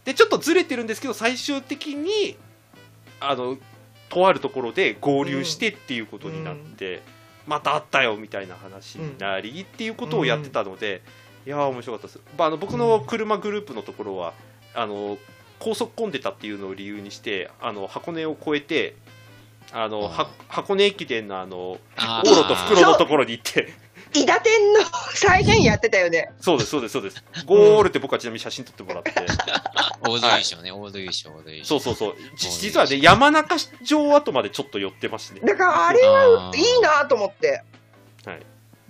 [0.06, 2.38] でちょっとずれてるんですけど最終的に
[3.20, 3.58] あの
[4.12, 7.02] とあるところで合流してっていうことになって、
[7.48, 11.02] また会ったよみたいな話になりっていうことをやってたので、
[11.46, 14.34] いやー面白かったです、まあ、あの僕の車グループのところは
[14.76, 15.18] あの
[15.58, 18.96] 高速混んでたっていうのを理由にしてあの箱根を越えて
[19.72, 23.74] あのは箱根駅伝のあのあ往路と袋のところに行って。
[24.14, 24.82] 伊達天の
[25.14, 26.34] 再現やってたよね。
[26.42, 27.24] そうですそうですそうです。
[27.46, 29.14] ゴールって僕はちなみに写真撮ってもらって
[30.02, 31.80] オールド優勝ね、オールド優勝、オールド優勝。
[31.80, 32.16] そうそうそう。
[32.36, 35.46] じ実はね山中城跡までちょっと寄ってましてね。
[35.46, 37.64] だからあれはいいなと思って。
[38.26, 38.46] はい。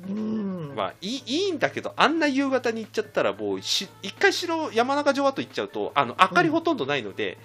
[0.10, 0.74] うん。
[0.76, 7.38] まあいいいいんだけどあんな夕方に行っちゃったらもうし一回城山中城跡行っちゃうとあの明かりほとんどないので、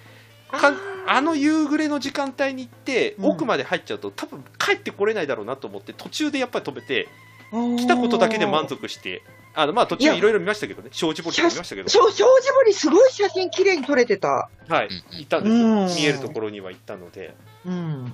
[0.51, 0.73] か
[1.07, 3.25] あの夕暮れの時間帯に行って、うん。
[3.25, 7.07] 奥まで入っちゃうと多分帰ってこれないだろうなと思って途中でやっぱり止めて
[7.51, 9.21] 来たことだけで満足して
[9.59, 10.89] あのまあ途中いろいろ見ましたけどね。
[10.91, 11.89] 障子堀とか見ましたけど。
[11.89, 14.51] そう、障子堀すごい写真綺麗に撮れてた。
[14.67, 14.89] はい。
[15.13, 15.87] 行ったんですよ、うん。
[15.87, 17.33] 見えるところには行ったので、
[17.65, 17.73] うん。
[17.73, 18.13] うん、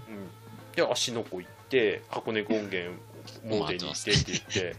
[0.74, 2.92] で芦ノ湖行って箱根権現詣
[3.46, 4.76] に行ってって言って。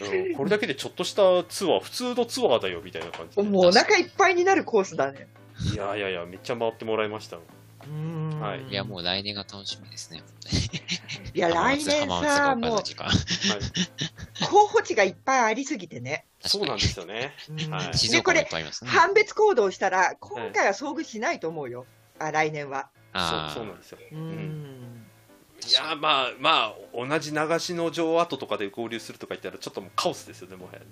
[0.00, 3.42] うん、これだけでちょっとしたツアー普通のツアーだよみたいな感じで。
[3.42, 5.28] もうお腹いっぱいになるコースだね。
[5.74, 7.42] いやいやいやめっちゃ回ってもらいましたうん
[8.40, 10.22] はいいや、もう来年が楽しみですね。
[11.34, 12.82] いや、 来年さ、もうう。
[14.48, 16.26] 候補地がいっぱいありすぎてね。
[16.40, 18.90] そうなんですよねうんはい静岡もいっぱいありますね。
[18.90, 21.86] 判別行動したら、今回は遭遇しないと思うよ。
[22.18, 22.90] あ、来年は。
[23.12, 25.06] あそうそうなんですようん。
[25.68, 30.86] いやまあまあ同じ長篠城跡とかで合流するとか言ったらちょっともうカオスですよねもはやね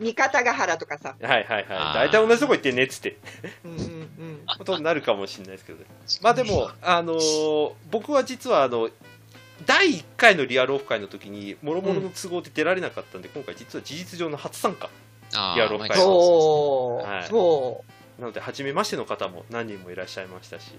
[0.00, 1.16] 三方ヶ原とかさ。
[1.20, 1.66] はいはいはい。
[1.66, 3.16] 大体同じとこ行ってねっつって。
[3.64, 4.40] うんうんうん。
[4.58, 5.78] ことになるかもしれないですけど。
[5.78, 5.84] ね
[6.22, 8.90] まあでもあのー僕は実はあの
[9.66, 14.90] 第1回のリアルオフ会の時にもろもろの都合で出られなかったんで、今回実は事実上の初参加。
[15.36, 17.24] あやろうかいそう、はい。
[17.24, 17.84] そ
[18.18, 20.72] なので初めましての方も何人もいらっしゃいましたし、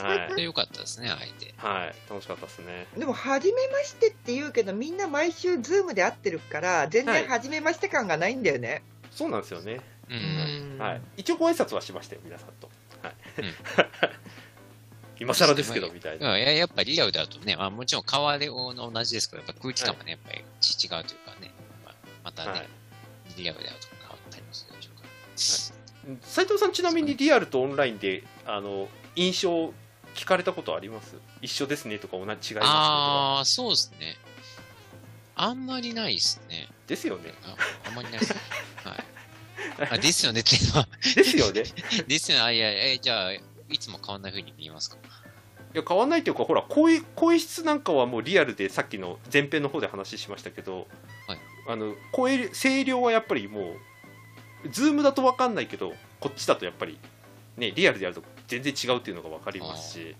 [0.00, 1.54] はい、でよかったですね、相手。
[1.56, 2.86] はい、楽しかったですね。
[2.96, 2.98] う。
[2.98, 7.20] でも、初めましてって言うけど、みんな毎週ズームで会ってるから、全はい。
[7.22, 8.82] 然初めまして感がないんだよね。
[9.12, 10.14] そうなんですよね、う。
[10.14, 10.78] うん。
[10.78, 12.68] んはい、一応ご挨拶はしましたよ皆さんと、
[13.02, 13.14] はい。
[13.38, 13.54] うん。
[15.20, 18.72] 今更ですけどみたいな、いややっぱりリアルだとね、まあ、もちろん川で同
[19.04, 21.52] じですけど、やっぱ空気感もね、やっぱり違うというかね、
[21.84, 22.68] まあ、またね、はい。
[23.36, 25.79] リアルであると変わったりもするでしょうから。
[26.22, 29.72] 斉藤さんちなみにリアルとオンラインであの印象
[30.14, 31.14] 聞かれたことあります？
[31.42, 34.16] 一緒ですねとか同じ違いますねああ、そうですね。
[35.36, 36.68] あんまりないですね。
[36.86, 37.54] ですよねあ
[37.88, 38.40] あんまりないですね。
[38.84, 39.04] はい。
[39.92, 41.64] あ、ですよねっていうのは、ですよね
[42.08, 42.44] ですよね。
[42.44, 43.42] あ、いや、え、じゃあ、い
[43.78, 44.96] つも変わんない風に見えますか？
[45.72, 50.88] いや変わんないというかほら声声質なんかはもうリアルでさっきの前編の方で話しましたけど、
[51.28, 53.76] はいあの声声量はやっぱりもう
[54.70, 56.98] ズームだと分かんないけどこっちだとやっぱり
[57.56, 60.16] ねリアルでやると全然違うっていうのが分かりますし。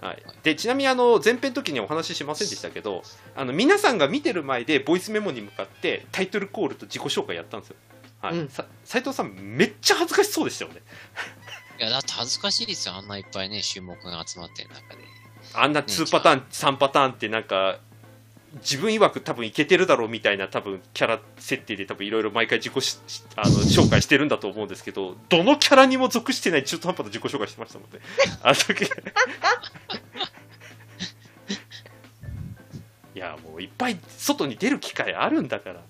[0.00, 3.02] はい、でちなみにあの前編の時にはお話ししませんでしたけど
[3.36, 7.76] あの皆さんが見てる前でボイスメモに向かってタイトルコールと自己紹介やったんですよ、
[8.22, 10.80] はいうんさ斉藤さんめっちゃ恥ずかしそうでしたよね
[11.80, 12.94] いや、だって恥ずかしいですよ。
[12.94, 15.02] あんないっぱいね、注目が集まってる中で。
[15.54, 17.78] あんな2パターン、3パターンってなんか、
[18.54, 22.98] 自分曰く多分いけてるだろうみたいな多分キャラ設定で多分いろいろ毎回自己し
[23.36, 28.00] あの紹介してるんだと思うんですけど、どのキャラにも属してない中途半端な自己紹介してましたもんね。
[28.42, 28.84] あの時。
[33.14, 35.82] いや、もういっぱい外に出る機会あるんだから。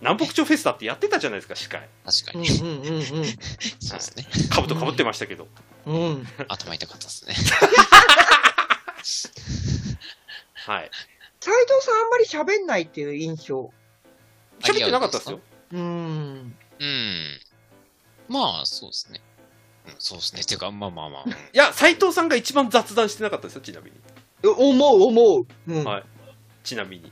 [0.00, 1.80] 南北朝フェスタってやってたじゃないですか、司会。
[1.80, 2.48] うん確かに。
[2.48, 3.02] うんうん
[3.80, 4.26] そうですね。
[4.48, 5.48] かぶとかぶってましたけど。
[5.86, 5.94] うん。
[5.94, 6.28] うん。
[6.48, 7.34] 頭痛かったですね。
[10.66, 10.90] はい。
[11.40, 13.70] 斉藤さんあんまり喋んないっていう印象。
[14.60, 15.40] 喋ってなかったですよ。
[15.72, 16.56] うん。
[16.80, 17.40] うん。
[18.28, 19.20] まあ、そうですね。
[19.86, 20.40] うん、そうですね。
[20.42, 21.22] っていうか、まあまあまあ。
[21.26, 23.96] う んいや、斉藤さんが一番雑談してなかったですよ、ちなみに。
[24.44, 25.46] 思う思う。
[25.68, 25.84] うん。
[25.84, 26.04] はい
[26.68, 27.10] ちなみに。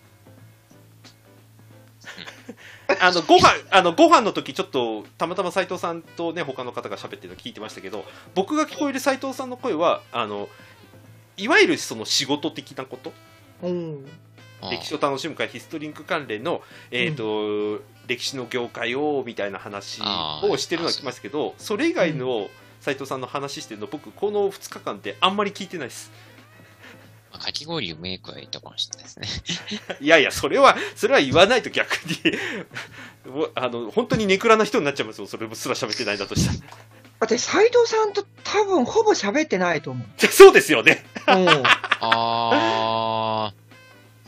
[3.00, 10.48] あのご飯あのご飯の時ちょっとたまたま斉藤さんとね他の方が喋ってるの聞いてましたけど僕が聞こえる斉藤さんの声はあの
[11.36, 13.12] いわゆるその仕事的なこと
[14.70, 22.48] 歴史を楽しむ会ヒストリンク関連の、えーと歴史の業界をみたいな話をしてるのは聞きましたけどそれ以外の
[22.80, 26.12] 斉藤さんの話してるの僕この2日間であんまり聞いてないです
[27.32, 29.98] まあかき氷メイクはいいとかもしれないですね。
[30.00, 32.38] いやいや、それは、それは言わないと逆に、
[33.54, 35.26] あの、本当にネクラな人になっちゃいますよ。
[35.26, 36.72] それすら喋ってないんだとしたら。
[37.18, 40.06] 私、斉藤さんと多分ほぼ喋ってないと思う。
[40.28, 41.04] そうですよね。
[41.26, 41.48] うん。
[41.48, 43.05] あー。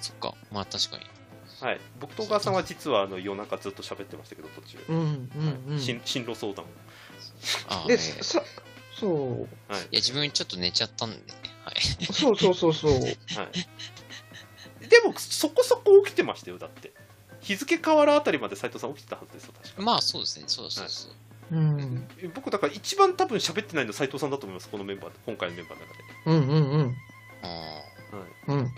[0.00, 0.34] そっか。
[0.50, 1.04] まあ確かに。
[1.60, 1.80] はい。
[2.00, 4.78] 僕とお母さんは実はあの夜中ずっと喋ってましたけど、途中。
[4.88, 5.80] うんうんうん。
[5.80, 6.64] 進進路相談
[7.68, 8.42] あーえーそ
[8.98, 9.72] そう。
[9.72, 9.80] はい。
[9.82, 11.22] いや、自分ちょっと寝ちゃったんでね。
[11.64, 12.04] はい。
[12.12, 12.92] そうそうそうそう。
[12.92, 13.02] はい。
[14.88, 16.92] でも、そこそこ起きてましたよ、だって。
[17.40, 19.82] 日付変わるあたりまで斉藤さん起きてたはずですよ、確か。
[19.82, 20.44] まあ、そうですね。
[20.48, 21.12] そうそうそう。
[21.56, 22.08] うん。
[22.34, 26.02] 僕、だから一番多分喋ってないの斉藤さんだと思います、このメンバーで、今回のメンバーの中で。
[26.26, 26.96] うんうんうん。
[27.42, 27.82] あは
[28.24, 28.74] いうん。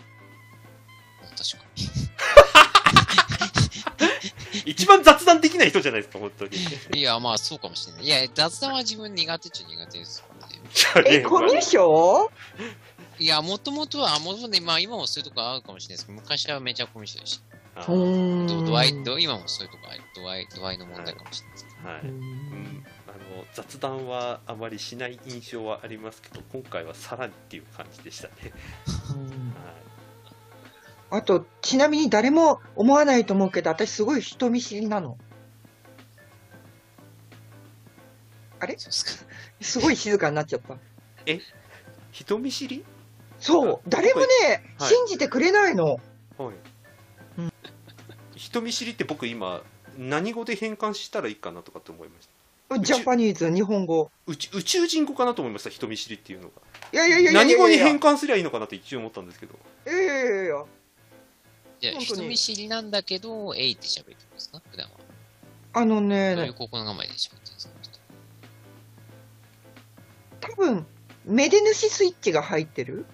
[1.41, 1.89] あ、確かに。
[4.71, 6.57] 一番雑談できない人じゃないですか、本当に。
[6.95, 8.05] いや、まあ、そうかもしれない。
[8.05, 10.29] いや、雑談は自分苦手っちゃ苦手ですか
[10.97, 11.17] らね。
[11.17, 12.29] え、コミュ障
[13.19, 17.51] いや、もともとは、もともとね、まあ、今もそういうとこあるかもしれないですけど、昔はめちゃコミュ障でした。
[17.87, 20.03] ど度合い、ど今もそういうとこある？
[20.15, 21.89] 度合い、度合いの問題かもしれないですけど。
[21.89, 22.01] はい。
[22.03, 28.35] ううんん、あの雑談はあまりしない印象はありますけど、今回はさらにっていう感じでしたね。
[28.45, 28.51] はい
[31.11, 35.19] あと、ちなみに誰も思わないと思うけど、私すごい人見知りなの。
[38.61, 38.79] そうで
[39.61, 40.77] すごい静かになっちゃった。
[42.13, 42.85] 人見知り？
[43.39, 43.81] そう。
[43.89, 44.27] 誰もね、
[44.79, 44.89] はい。
[44.89, 45.99] 信じてくれないの。
[46.37, 46.55] はい、
[47.39, 47.53] うん。
[48.35, 49.63] 人見知りって僕今
[49.97, 52.29] 何語で変換したらいいかなとかって思いまし
[52.69, 52.79] た。
[52.79, 54.11] ジャパニーズ、日本語。
[54.27, 56.55] 宇宙宇宙人語かなと思いました人見知りっていうのが。
[56.93, 59.55] いやいやいやいやいや何語に変換すりゃいいのかなって一応思ったんですけど。
[59.87, 60.65] いやいやいやいや。
[61.81, 64.61] じゃあ、人見知りなんだけど、えいって喋ってるんですか？
[64.71, 64.93] 普段は。
[65.73, 67.73] あのどういうね、心構えで喋ってるんですか？
[70.41, 70.87] 多分、
[71.25, 73.07] メデヌシスイッチが入ってる。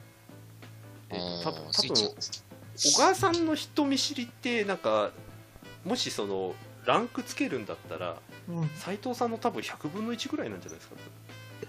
[1.10, 2.46] えあたースイッチなんですね。
[2.76, 5.12] 小川さんの人見知りってなんか
[5.84, 8.68] もしそのランクつけるんだったらうん。
[8.76, 10.96] 斉藤さんの多分100分の1ぐらいなんじゃないですか、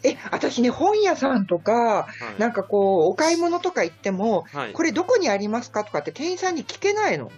[0.03, 2.39] え、私ね、本屋さんとか、はい。
[2.39, 7.31] なんかこう、お買い物とか行っても、はい、これどこにありますかとかって店員さんに聞けないの。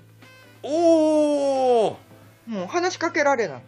[0.61, 1.97] おお
[2.47, 3.61] もう話しかけられない。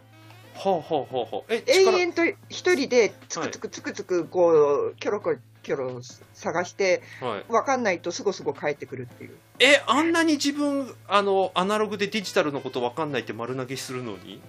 [0.54, 1.52] ほうほうほうほう。
[1.52, 4.50] え永力遠と一人でつくつくつくつくこ
[4.92, 5.22] う、キョロ
[5.62, 6.00] キョロ
[6.34, 7.52] 探して、はい。
[7.52, 9.36] わかんないとすごすご帰ってくるっていう。
[9.58, 14.42] えあんなに自分あのアナログでデジタルのこと分かんないって丸投げするのに？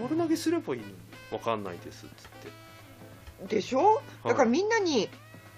[0.00, 0.94] 丸投げすればいいのに
[1.30, 3.54] 分かんないですっつって。
[3.56, 4.00] でしょ？
[4.24, 5.08] だからみんなに、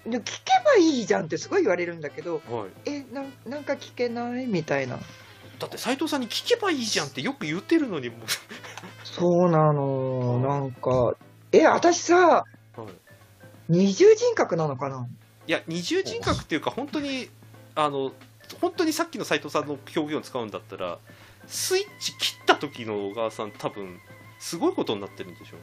[0.07, 4.99] で聞けばいいじゃんってすごい言われるんだけど、はい、はい、え、なんなんか聞けないみたいな。
[5.59, 8.17] だって斉藤さんに聞けばいいじゃんってよく言ってるのにも。
[9.05, 10.41] そうなの。
[10.41, 11.15] なんか、
[11.53, 12.45] え、私さ、
[12.77, 12.93] う、はい、
[13.69, 15.07] 二重人格なのかな？
[15.47, 17.31] いや二重人格っていうか本当に
[17.75, 18.13] あの
[18.61, 20.99] 本当にさっきの斉藤さんの表現を使うんだったら
[21.47, 23.99] スイッチ切った時の小川さん多分
[24.39, 25.57] すごいことになってるんでしょ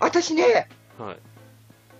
[0.00, 1.16] 私ね、うねはい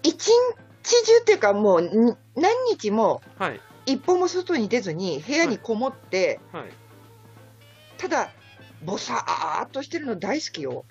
[0.02, 6.64] 一日中っていうかもうに何日もはい一歩も外に出ずに部屋にこもって、はい
[7.98, 8.30] ただ、
[8.82, 10.84] ぼさーっとしてるの大好きよ。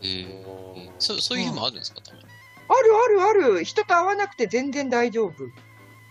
[0.00, 0.28] えー
[0.76, 2.24] えーそそういう日もあるんですかたまに？
[2.68, 3.64] あるあるある。
[3.64, 5.32] 人と会わなくて全然大丈夫。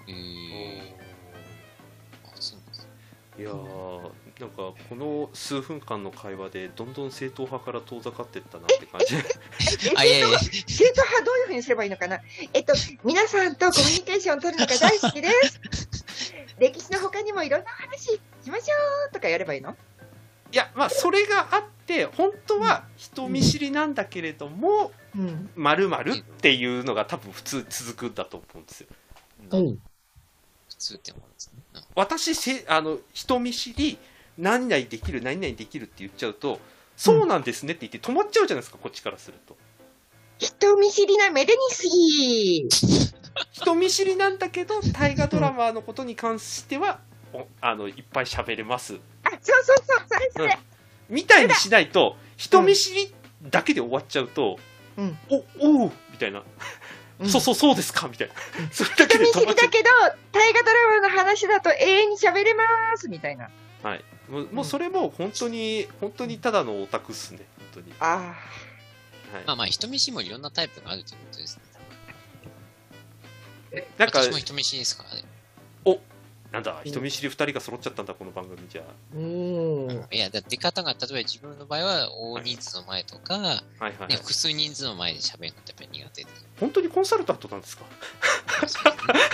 [0.07, 0.93] えー、
[2.25, 2.89] あ、そうなんですね。
[3.39, 4.55] いやーなんか
[4.89, 9.19] この数分間の会話でどんどん正統派から遠ざかっていったなって感じえ
[9.95, 10.39] あ、いやいやいや。
[10.39, 10.49] 生
[10.91, 12.19] 徒派どういうふうにすればいいのかな？
[12.51, 15.59] えっと、皆さんとコミュニケーションを取るのが大好きです。
[16.57, 18.75] 歴史の他にもいろんな話しましょ
[19.09, 19.77] うとかやればいいの？
[20.51, 25.49] いやまあそれがあって本当は人見知りなんだけれどもうん。
[25.55, 28.87] 〇〇っていうのが多分普通続くんだと思うんですよ
[29.49, 29.77] 普
[30.77, 31.61] 通ってもんですね。
[31.75, 33.99] うん私せあの人見知り
[34.37, 36.59] 何々できる何々できるって言っちゃうと
[36.95, 39.57] そうなんですねって言って止まっちゃうじゃないですかこっちからすると。
[40.37, 43.13] 人見知りなメデニスギー。
[43.51, 46.99] 人見知りなんだけど大河ドラマのことに関しては
[47.33, 48.99] おあのいっぱい喋れます。
[49.23, 50.59] あ、そうそうそう、それそれ。
[51.09, 53.13] みたいにしないと人見知り
[53.49, 54.59] だけで終わっちゃうと、
[54.97, 55.17] うん。
[55.29, 56.43] おおうみたいな、
[57.19, 57.29] うん。
[57.29, 58.33] そうそうそうですかみたいな。
[58.71, 59.89] それだけ人見知りだけど、
[60.31, 62.63] 大河ドラマの話だと永遠に喋れま
[62.97, 63.49] すみたいな。
[63.83, 67.39] うはいもうもうそれも本当に本当にただのオタクっすね
[67.73, 68.05] 本当に、あ
[69.33, 71.63] はいまあまあ、人見知りもいろんなタイプがあるということですね。
[73.97, 75.23] なんか私も人見知りですからね。
[76.53, 78.85] なんだ人見知り2人が揃っちゃったんだこの番組じゃあ。
[79.15, 80.07] うん。
[80.11, 83.43] いや、だって出方が、例えば自分の場合は大人数の前とか、はい
[83.79, 86.29] はい、はいね、複数人数の前で喋るのってやっぱり苦手で。
[86.59, 87.85] 本当にコンサルタントなんですか？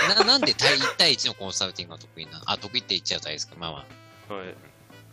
[0.15, 3.85] ななんで対1対1のコンサルティングが得意なあ、得意って言っちゃうとあれですけど、まあま
[4.29, 4.55] あ、はい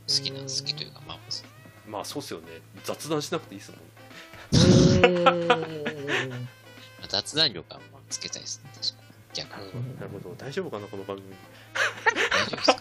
[0.08, 2.46] 好きな、好きというか、まあまあそう、まあそうっすよね。
[2.84, 3.80] 雑談しなくていいですもん。
[7.08, 9.06] 雑談力はまあつけたいですね、確かに。
[9.34, 9.96] 逆に。
[9.96, 10.34] なるほど。
[10.36, 11.28] 大丈夫かなこの番組。
[12.30, 12.74] 大丈夫ですか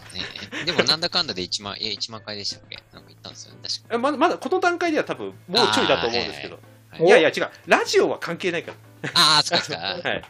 [0.58, 0.64] ね。
[0.64, 2.76] でもなんだかんだで1万、いや、1万回でしたっけ？
[2.92, 3.94] なんか言ったんですよね、確か。
[3.94, 6.56] えまだまだこの段階では多分もうちょいだと思うんですけど。
[6.56, 6.62] に。
[6.90, 7.02] はい。
[7.06, 7.50] いやいや違う。
[7.66, 8.72] ラジオは関係ないか
[9.14, 9.82] ああ、そっかそっか。
[9.82, 10.24] ら はい。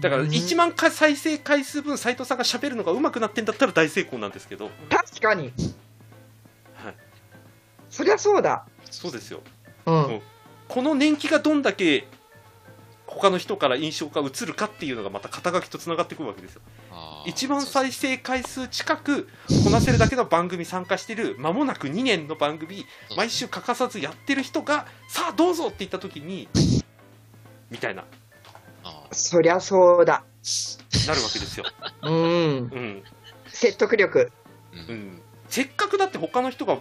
[0.00, 0.28] だからうん。
[0.28, 4.70] 1万回再生回数分斉藤さんが喋るのが上手くなってんだったら大成功なんですけど。
[4.90, 5.52] 確かに。
[7.98, 8.64] はいそりゃそうだ。
[8.90, 9.40] そうですよ
[9.86, 10.06] うん。
[10.06, 10.22] うん
[10.68, 12.06] この年季がどんだけ
[13.06, 19.28] 他の人から印象が移るかっていうのがまた肩書きとつながってくるわけですよあー一番再生回数近く
[19.64, 22.84] こなせるだけの番組参加してる間もなく2年の番組
[23.16, 26.48] 毎週欠かさずやってる人がさあどうぞって言った時に
[27.70, 28.04] みたいな
[28.84, 30.22] あーそりゃそうだ。
[31.06, 31.64] なるわけですよ、
[32.02, 32.12] うん。
[32.12, 32.16] う
[32.78, 33.02] ん
[33.46, 34.30] 説得力。
[34.74, 36.78] ううんん、せっかくだって他の人が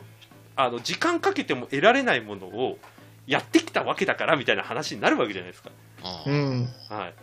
[0.57, 2.79] あの時間かけても得られないものを
[3.27, 5.69] やってきたわけだからみたいな話になるわけじゃないですか、
[6.25, 6.69] うん。
[6.89, 7.13] はい、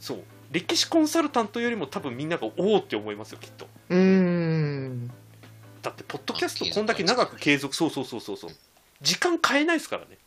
[0.00, 0.22] そう。
[0.50, 3.66] 歴史コンサルタントよりも多分みんながおおって思いますよきっと。
[3.88, 5.10] うーん。
[5.80, 8.50] だってポッドキャストこんだけ長く継続そうそうそうそうそう。
[9.00, 10.18] 時間変えないですからね。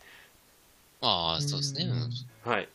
[1.01, 1.86] ああ、そうですね。
[1.86, 2.49] うん。
[2.49, 2.69] はい。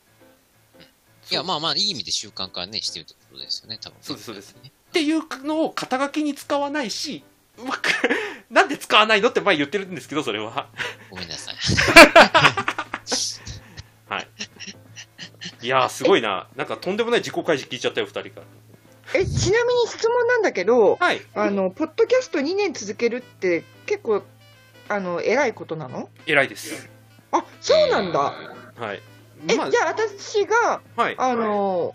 [1.31, 3.97] いや、まあまあ、いい意味で習慣化ね、してるってことですよね、多分。
[4.03, 4.55] そうですそうです。
[4.63, 4.73] ね。
[4.91, 7.23] っていうのを肩書きに使わないし
[8.51, 10.69] なんで使わないのって前言ってるんですけどそれは。
[11.11, 11.55] ごめんなさい。
[15.63, 15.69] い。
[15.69, 16.49] やーすごいな。
[16.57, 18.43] なんかとんでもない自己開示聞いちゃったよ2人から
[19.15, 21.21] え、ちなみに質問なんだけど、はい。
[21.35, 24.23] あの、ポッドキャスト2年続けるって結構、
[24.89, 26.09] あの、偉いことなの？
[26.27, 26.89] 偉いです。
[27.33, 28.21] あ、そうなんだ。
[28.77, 29.03] はい。
[29.49, 31.15] え、まあじゃあ私が、はい。
[31.19, 31.95] あの、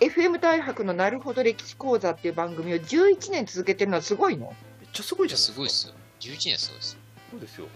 [0.00, 4.46] FM 大博のなるほど歴史講座っていう番組を11年続けてるのはすごいの？
[4.80, 5.94] めっちゃすごいじゃないすごいですよ。
[6.20, 6.98] 11年すごいですよ。
[7.30, 7.66] そうですよ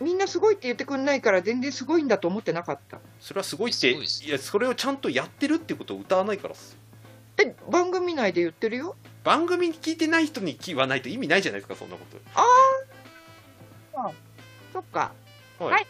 [0.00, 2.98] みんなすごいって言ってくんないから全然すごいんだと思ってなかった。
[3.20, 3.98] それはすごいってい
[4.28, 6.76] やそれをちゃんとやってるってことを歌わないからっす
[7.38, 8.96] え、番組内で言ってるよ？
[9.22, 12.18] 番組聞いてない人に言わないと意味ないじゃないですかそんなこと
[14.72, 15.12] そっか。
[15.58, 15.86] はいはい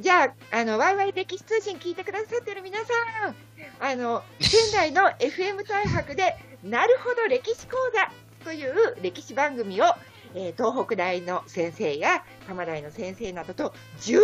[0.00, 2.84] じゃあ、あの、ワイワイ歴史通信聞いてくださってる皆さ
[3.28, 3.36] ん、
[3.82, 9.86] あの、仙台の FM 大博で、なるほど歴史講座という歴史番組を、
[10.36, 14.20] えー東北大の先生や多摩大の先生などと11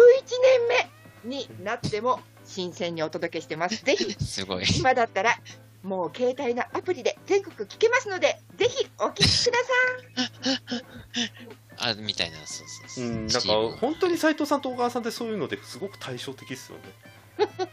[0.71, 0.89] 年
[1.25, 3.83] 目になっても新鮮にお届けしてます。
[3.85, 4.65] ぜひ、すごい。
[4.79, 5.37] 今だったら、
[5.83, 9.59] もう携帯のアプリで全国聞けますので、ぜひお聞きくだ
[10.47, 11.91] さい。
[11.91, 13.09] あ、みたいな、そうそうそうう。
[13.09, 13.43] んなん
[13.73, 16.85] か本当に斉藤さんと小川さんってそういうのですごく対照的ですよね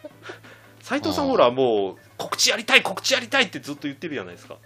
[0.86, 4.58] 斉藤さんほらもう告知やりたい告知やりたいってずっと言ってるじゃないですか。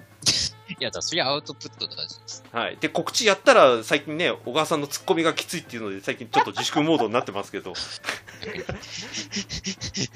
[0.67, 2.43] いや、だからそれはアウトプットとかです。
[2.51, 7.72] はい、で告知やったら最近ね小川さんのツッコミがきついっていうので最近ちょっと自粛モードになってますけど。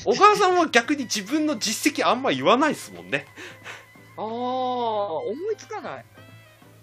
[0.03, 3.25] 小川さんは逆に自分の実績あんま言わないですもんね。
[4.17, 6.05] ああ、思いつかない。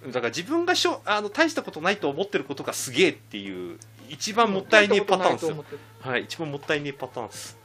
[0.06, 5.62] だから自分がしょあの大したことないと思ってることがすげえっていう一番もったいねえパターンですよ、
[6.00, 7.59] はい、一番もったいねえパターンです、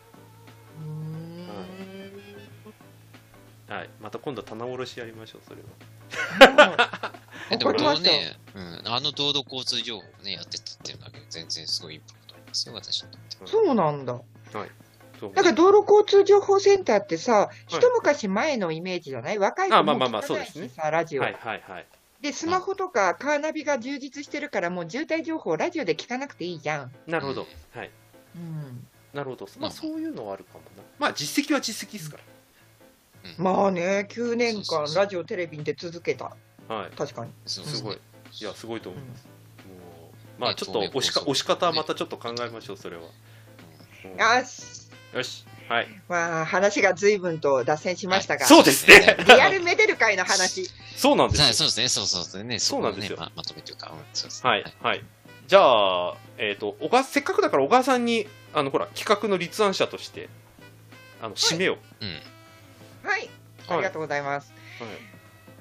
[3.68, 7.12] はい、また今度棚卸しやりましょうそれは。
[7.52, 13.48] えでも、ね、うん、あの道路交通情報をね、やってたっていうだけで全然すごいインパクトありますよ、私にとって。
[13.48, 14.20] そうなんだ。
[14.52, 14.70] そう。
[15.34, 19.40] なんか道路交通情報センターってさ、一昔前のイメージじゃない？
[19.40, 21.22] 若い子もあまあまあまあ聞かないそうですしさ、ラジオ。
[21.22, 21.88] はいはいはい。
[22.22, 26.92] で、スマホとかカーナビが充実してるから、もう渋滞情報ラジオで聞かなくていいじゃん。
[27.08, 27.92] なるほど、はい。
[28.36, 29.48] うん、なるほど。
[29.60, 29.76] まあうん。
[29.76, 30.84] そういうのはあるかもな。
[31.00, 32.35] まあ実績は実績ですかうん
[33.38, 36.36] まあね、9年間ラジオ、テレビに出続けた。
[36.70, 36.92] らはい。
[36.92, 37.32] 確かに。
[37.46, 37.70] すごい。
[37.72, 39.28] ですねいやすごいと思います、
[39.66, 43.04] もうまあねちょっと押しか押し方はまたちょっと考えましょうそれは、
[44.04, 44.12] うん。
[44.12, 44.90] よし。
[45.14, 45.46] よし。
[45.70, 45.88] はい。
[46.10, 49.18] まあ、話が随分と脱線しましたが、そうですね。
[49.26, 50.70] リアルメデル会の話。
[50.96, 51.46] そうなんですよ。
[51.46, 53.18] はいそうですね、そうそうそうね、そうなんですよ。
[53.18, 54.50] ままとめというか、うんそうですね。
[54.50, 55.04] はい、はい。
[55.48, 60.28] じゃあ、えっ、と、小川、せっかくだから小川さんに、あの、ほら、企画の立案者として、
[61.22, 61.78] あの、締めを。
[62.02, 62.22] うん。
[63.06, 63.30] はい、
[63.70, 64.52] ありがとうございます。
[64.80, 64.90] はい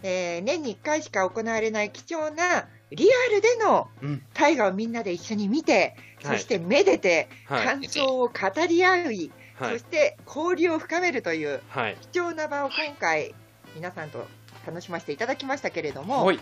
[0.06, 7.66] えー年に1回しか行われない貴重なリアルでのうん大河をみんなで一緒に見て、はいそしてめでて、はい。
[7.66, 8.32] 感想を語
[8.68, 9.84] り合い、はいそし。
[9.84, 11.96] て交流を深めるというはい。
[12.12, 13.34] 貴重な場を今回、
[13.74, 14.26] 皆さんと
[14.66, 16.40] 楽しませていただきましたけれども、はい。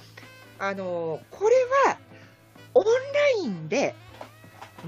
[0.59, 1.55] あのーこれ
[1.91, 1.99] は
[2.75, 2.91] オンラ
[3.45, 3.95] インで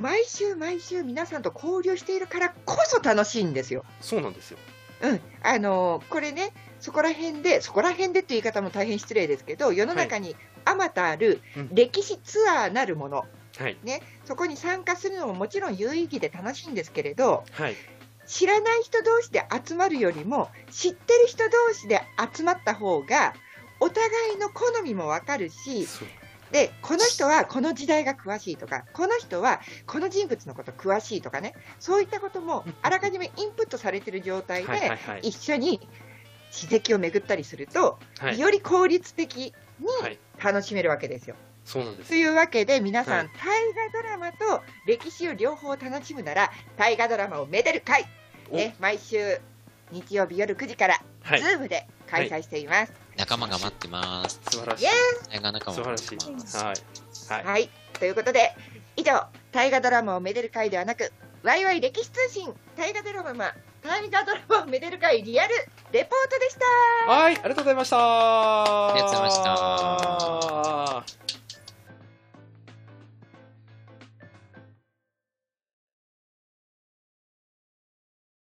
[0.00, 3.84] 毎週毎週皆さんと交流しているからこそ楽しいんですよ。
[4.00, 4.58] そうなんですよ。
[5.04, 11.68] うん、あのーこれね、そこら辺で、そこら辺でっていう言い方も大変失礼ですけど、世の中にあまたあるうん。
[11.72, 13.24] 歴史ツアーなるもの、
[13.58, 13.76] はい。
[13.84, 17.76] ね、そこに参加するのももちろん有意義で楽しいんですけれど、はい。
[18.26, 22.02] 知らない人同士で集まるよりも、知ってる人同士で
[22.34, 23.34] 集まった方が、
[23.80, 25.86] お互いの好みもわかるし、
[26.54, 34.92] で、この人はこの時代が詳しいとか、この人はこの人物のこと詳しいとかね、そういったこともあらかじめインプットされてる状態で。
[35.22, 35.80] 一緒に
[36.52, 38.38] 史跡を巡ったりすると、はい。
[38.38, 41.34] より効率的にはい楽しめるわけですよ。
[41.64, 42.14] そうなんですと。
[42.14, 43.28] いうわけで、皆さん、はい
[43.74, 48.06] 大河ドラマと歴史を両方楽しむなら、大河ドラマをめでる会、
[48.48, 49.40] おね、毎週
[49.90, 51.42] 日曜日夜9時から、はい。
[51.42, 53.03] ズームで開催しています。
[53.16, 54.40] 仲間が待ってます。
[54.50, 54.86] 素晴らしい。
[55.30, 56.56] 大河仲間が待ってます。
[56.56, 56.74] はい。
[57.28, 57.44] はい。
[57.44, 58.52] はい、ということで、
[58.96, 61.12] 以上、大河ドラマをめでる会ではなく、
[61.42, 63.52] ワイワイ歴史通信、大河ドラマ、
[63.82, 65.54] 大河ドラマをめでる会リアル
[65.92, 66.56] レポートでし
[67.06, 67.10] た。
[67.12, 67.96] はい、ありがとうございました。
[67.98, 71.23] ありがとうございました